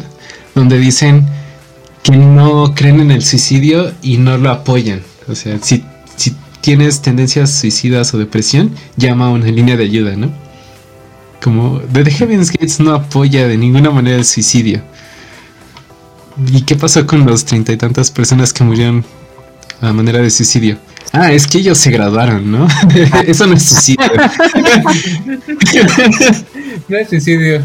[0.53, 1.25] donde dicen
[2.03, 5.01] que no creen en el suicidio y no lo apoyan.
[5.27, 5.83] O sea, si,
[6.15, 10.31] si tienes tendencias suicidas o depresión, llama a una línea de ayuda, ¿no?
[11.41, 14.83] Como The Heaven's Gates no apoya de ninguna manera el suicidio.
[16.53, 19.03] ¿Y qué pasó con los treinta y tantas personas que murieron
[19.81, 20.77] a manera de suicidio?
[21.13, 22.67] Ah, es que ellos se graduaron, ¿no?
[23.27, 24.05] Eso no es suicidio.
[26.87, 27.61] No es suicidio.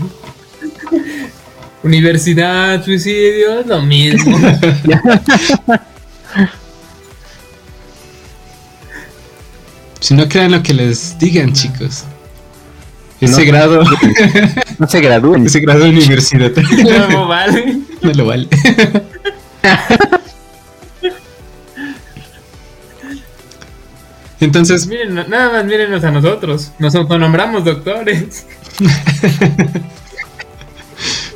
[1.82, 4.38] Universidad, suicidio, es lo mismo.
[10.01, 12.05] Si no crean lo que les digan, chicos.
[13.20, 13.47] Ese No.
[13.53, 13.84] grado,
[14.78, 15.47] No se gradúen.
[15.47, 17.78] ese grado universitario No vale.
[18.03, 18.49] no lo vale.
[24.43, 26.72] Entonces, Miren, nada más mírenos a nosotros.
[26.80, 28.45] Nos autonombramos doctores.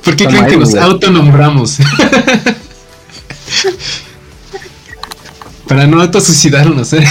[0.05, 1.79] ¿por qué Toma creen que nos autonombramos?
[5.69, 7.07] Para no autosuicidarnos, ¿eh?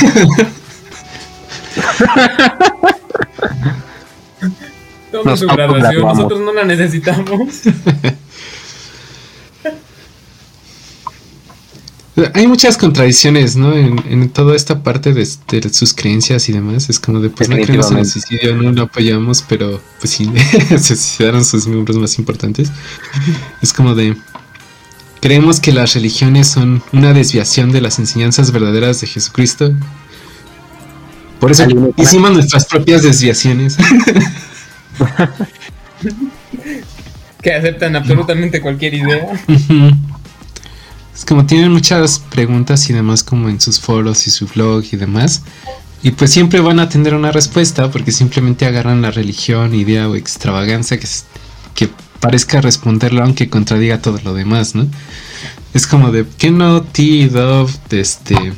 [5.13, 7.61] Toma Nos su graduación, nosotros no la necesitamos.
[12.33, 13.73] Hay muchas contradicciones, ¿no?
[13.73, 16.89] En, en toda esta parte de, de sus creencias y demás.
[16.89, 20.31] Es como de, pues no creemos en el suicidio, no lo apoyamos, pero pues sí,
[20.69, 22.71] se suicidaron sus miembros más importantes.
[23.61, 24.15] Es como de,
[25.19, 29.73] creemos que las religiones son una desviación de las enseñanzas verdaderas de Jesucristo.
[31.41, 33.75] Por eso hicimos nuestras propias desviaciones.
[37.41, 39.27] que aceptan absolutamente cualquier idea.
[41.15, 44.97] Es como tienen muchas preguntas y demás como en sus foros y su blog y
[44.97, 45.43] demás.
[46.03, 50.15] Y pues siempre van a tener una respuesta porque simplemente agarran la religión, idea o
[50.15, 51.07] extravagancia que,
[51.73, 51.89] que
[52.19, 54.87] parezca responderlo aunque contradiga todo lo demás, ¿no?
[55.73, 58.53] Es como de que no T Dove este,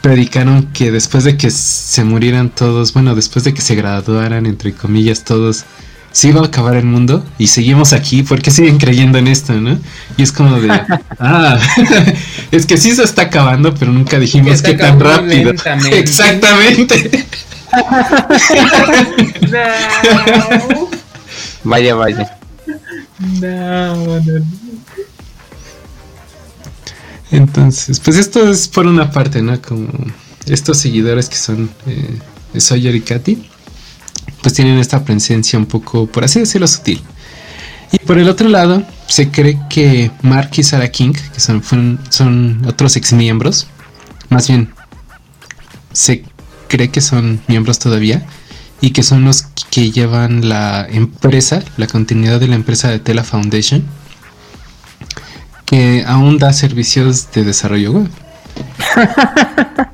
[0.00, 4.74] predicaron que después de que se murieran todos, bueno, después de que se graduaran, entre
[4.74, 5.64] comillas, todos,
[6.12, 9.54] se iba a acabar el mundo y seguimos aquí, ¿por qué siguen creyendo en esto,
[9.54, 9.78] no?
[10.16, 10.68] Y es como de,
[11.18, 11.58] ah,
[12.50, 15.52] es que sí se está acabando, pero nunca dijimos Que tan rápido.
[15.52, 15.98] lentamente.
[15.98, 17.26] Exactamente.
[19.50, 20.88] No,
[21.64, 22.38] Vaya, vaya.
[23.40, 24.44] no, no.
[27.30, 29.60] Entonces, pues esto es por una parte, ¿no?
[29.62, 29.88] Como
[30.46, 32.18] estos seguidores que son eh,
[32.60, 33.48] Sawyer y Katy,
[34.42, 37.00] pues tienen esta presencia un poco, por así decirlo, sutil.
[37.92, 41.62] Y por el otro lado, se cree que Mark y Sarah King, que son,
[42.10, 43.66] son otros ex miembros,
[44.30, 44.70] más bien,
[45.92, 46.24] se
[46.68, 48.24] cree que son miembros todavía,
[48.80, 53.22] y que son los que llevan la empresa, la continuidad de la empresa de Tela
[53.24, 53.84] Foundation,
[55.66, 58.08] que aún da servicios de desarrollo web.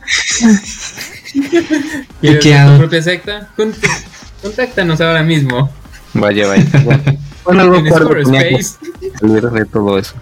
[2.20, 3.48] ¿Quieres que tu ha- propia secta?
[4.42, 5.70] Contáctanos ahora mismo.
[6.14, 6.64] Vaya, vaya.
[7.44, 7.90] Bueno, algo que
[9.18, 10.12] salir de todo eso.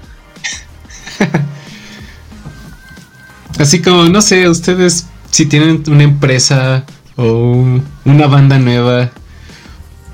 [3.58, 6.84] Así como, no sé, ustedes si tienen una empresa
[7.16, 9.10] o una banda nueva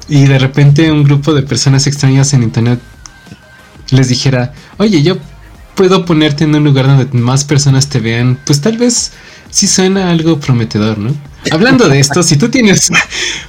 [0.09, 2.80] y de repente un grupo de personas extrañas en internet
[3.90, 5.18] les dijera, oye, yo
[5.74, 9.12] puedo ponerte en un lugar donde más personas te vean, pues tal vez
[9.53, 11.14] sí suena algo prometedor, ¿no?
[11.50, 12.90] Hablando de esto, si tú tienes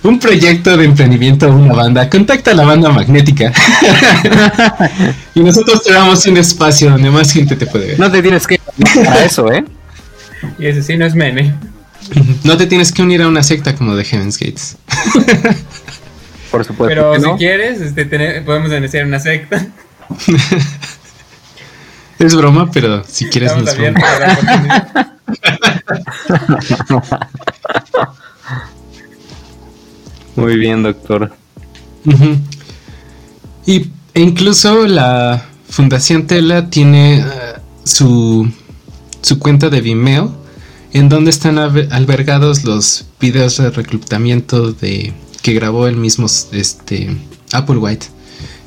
[0.03, 3.51] un proyecto de emprendimiento o una banda, contacta a la banda magnética.
[5.35, 7.99] y nosotros te damos un espacio donde más gente te puede ver.
[7.99, 8.59] No te tienes que
[9.03, 9.63] para eso, ¿eh?
[10.59, 11.53] Y ese sí no es meme.
[12.43, 14.75] No te tienes que unir a una secta como de Heaven's Gates.
[16.51, 16.87] Por supuesto.
[16.87, 17.37] Pero que si no.
[17.37, 19.65] quieres, este, tener- podemos iniciar una secta.
[22.19, 24.03] Es broma, pero si quieres Estamos nos abiertos
[30.35, 31.31] Muy bien, doctor.
[33.65, 37.23] Y e incluso la Fundación Tela tiene eh,
[37.83, 38.49] su,
[39.21, 40.35] su cuenta de Vimeo
[40.91, 47.15] en donde están albe- albergados los videos de reclutamiento de que grabó el mismo este
[47.51, 48.07] Applewhite.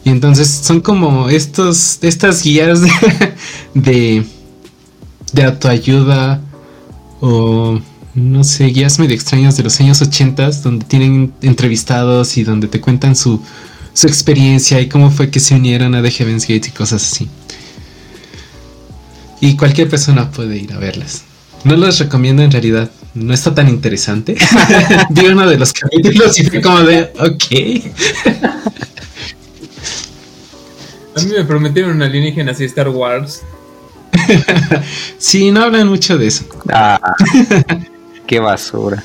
[0.04, 2.90] Y entonces son como estos estas guías de,
[3.74, 4.24] de
[5.32, 6.40] de autoayuda
[7.20, 7.80] o
[8.14, 12.80] no sé, guías medio extrañas de los años 80 donde tienen entrevistados y donde te
[12.80, 13.42] cuentan su,
[13.92, 17.28] su experiencia y cómo fue que se unieron a The Heaven's Gate y cosas así.
[19.40, 21.24] Y cualquier persona puede ir a verlas.
[21.64, 24.36] No los recomiendo en realidad, no está tan interesante.
[25.10, 27.44] Vi uno de los capítulos y fue como de, ok.
[31.16, 33.42] A mí me prometieron alienígenas y Star Wars.
[35.18, 36.44] Sí, no hablan mucho de eso.
[36.72, 37.00] Ah,
[38.26, 39.02] qué basura.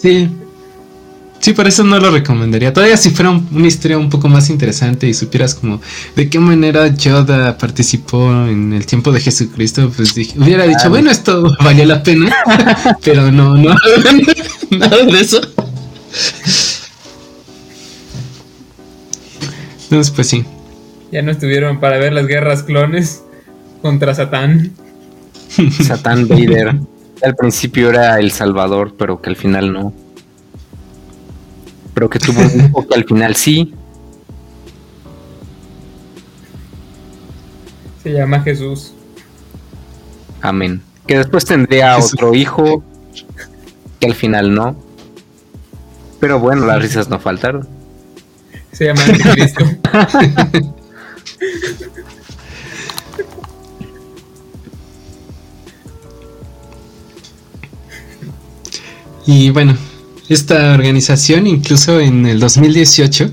[0.00, 0.28] Sí.
[1.40, 2.72] Sí, por eso no lo recomendaría.
[2.72, 5.80] Todavía si fuera un- una historia un poco más interesante y supieras como
[6.16, 11.10] de qué manera Yoda participó en el tiempo de Jesucristo, pues dije- hubiera dicho, bueno,
[11.12, 12.34] esto valió la pena.
[13.04, 14.22] Pero no, no hablan
[14.70, 15.40] nada de eso.
[19.84, 20.44] Entonces, pues sí.
[21.12, 23.22] Ya no estuvieron para ver las guerras clones
[23.80, 24.72] contra Satán.
[25.82, 26.78] Satán Vader.
[27.22, 29.92] Al principio era el Salvador, pero que al final no.
[31.94, 33.74] Pero que tuvo un hijo que al final sí.
[38.02, 38.92] Se llama Jesús.
[40.40, 40.80] Amén.
[41.06, 42.14] Que después tendría Jesús.
[42.14, 42.84] otro hijo
[43.98, 44.76] que al final no.
[46.20, 47.68] Pero bueno, las risas no faltaron.
[48.72, 49.64] Se llama Anticristo.
[59.28, 59.76] Y bueno,
[60.30, 63.30] esta organización incluso en el 2018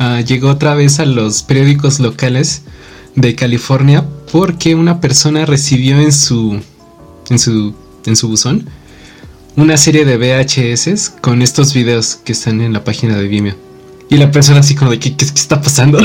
[0.00, 2.62] ah, llegó otra vez a los periódicos locales
[3.14, 6.60] de California porque una persona recibió en su
[7.30, 7.72] en su
[8.04, 8.68] en su buzón
[9.54, 13.54] una serie de VHS con estos videos que están en la página de Vimeo.
[14.10, 16.00] Y la persona así como de ¿qué, qué, qué está pasando?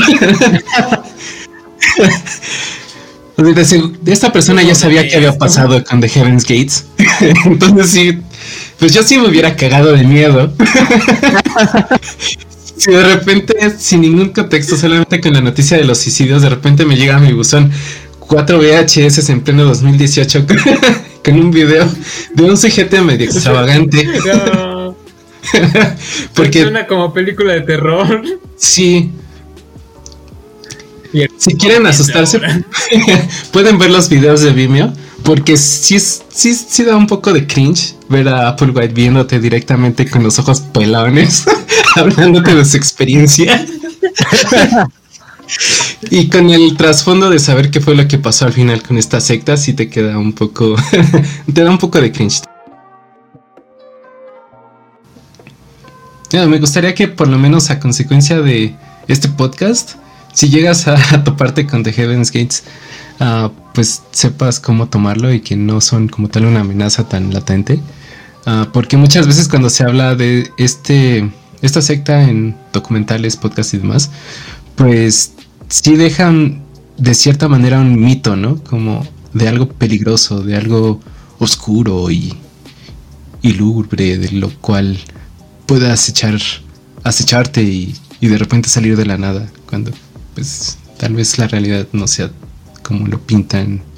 [4.06, 6.84] esta persona ya sabía qué había pasado con The Heaven's Gates.
[7.44, 8.20] Entonces sí,
[8.78, 10.52] pues yo sí me hubiera cagado de miedo.
[12.76, 16.84] si de repente, sin ningún contexto, solamente con la noticia de los suicidios, de repente
[16.84, 17.72] me llega a mi buzón
[18.20, 20.56] 4 VHS en pleno 2018 con,
[21.24, 21.88] con un video
[22.34, 24.08] de un sujeto medio extravagante.
[25.50, 25.94] No.
[26.34, 28.22] Porque Suena como película de terror.
[28.56, 29.10] sí,
[31.38, 32.40] si quieren asustarse,
[33.52, 34.92] pueden ver los videos de Vimeo.
[35.28, 40.22] Porque sí, sí, sí da un poco de cringe ver a Applewhite viéndote directamente con
[40.22, 41.44] los ojos pelones,
[41.96, 43.66] hablándote de su experiencia.
[46.10, 49.20] y con el trasfondo de saber qué fue lo que pasó al final con esta
[49.20, 50.76] secta, sí te queda un poco.
[51.52, 52.40] te da un poco de cringe.
[56.32, 58.74] Me gustaría que por lo menos a consecuencia de
[59.08, 59.96] este podcast,
[60.32, 62.64] si llegas a, a toparte con The Heaven's Gates,
[63.20, 67.78] ah, pues sepas cómo tomarlo y que no son como tal una amenaza tan latente.
[68.44, 71.30] Ah, porque muchas veces cuando se habla de este
[71.62, 74.10] esta secta en documentales, podcasts y demás,
[74.74, 75.34] pues
[75.68, 76.64] sí dejan
[76.96, 78.60] de cierta manera un mito, ¿no?
[78.64, 80.98] Como de algo peligroso, de algo
[81.38, 82.34] oscuro y,
[83.42, 84.98] y lúgubre, de lo cual
[85.66, 86.40] puede acechar,
[87.04, 89.92] acecharte y, y de repente salir de la nada, cuando
[90.34, 92.32] pues tal vez la realidad no sea
[92.88, 93.82] como lo pintan.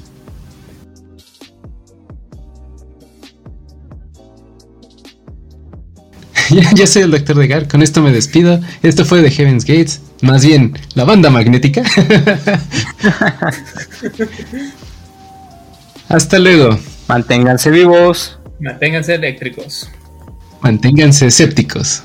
[6.49, 8.59] Ya, ya soy el doctor Degar, con esto me despido.
[8.83, 11.81] Esto fue de Heaven's Gates, más bien la banda magnética.
[16.09, 16.77] Hasta luego.
[17.07, 18.37] Manténganse vivos.
[18.59, 19.89] Manténganse eléctricos.
[20.61, 22.03] Manténganse escépticos.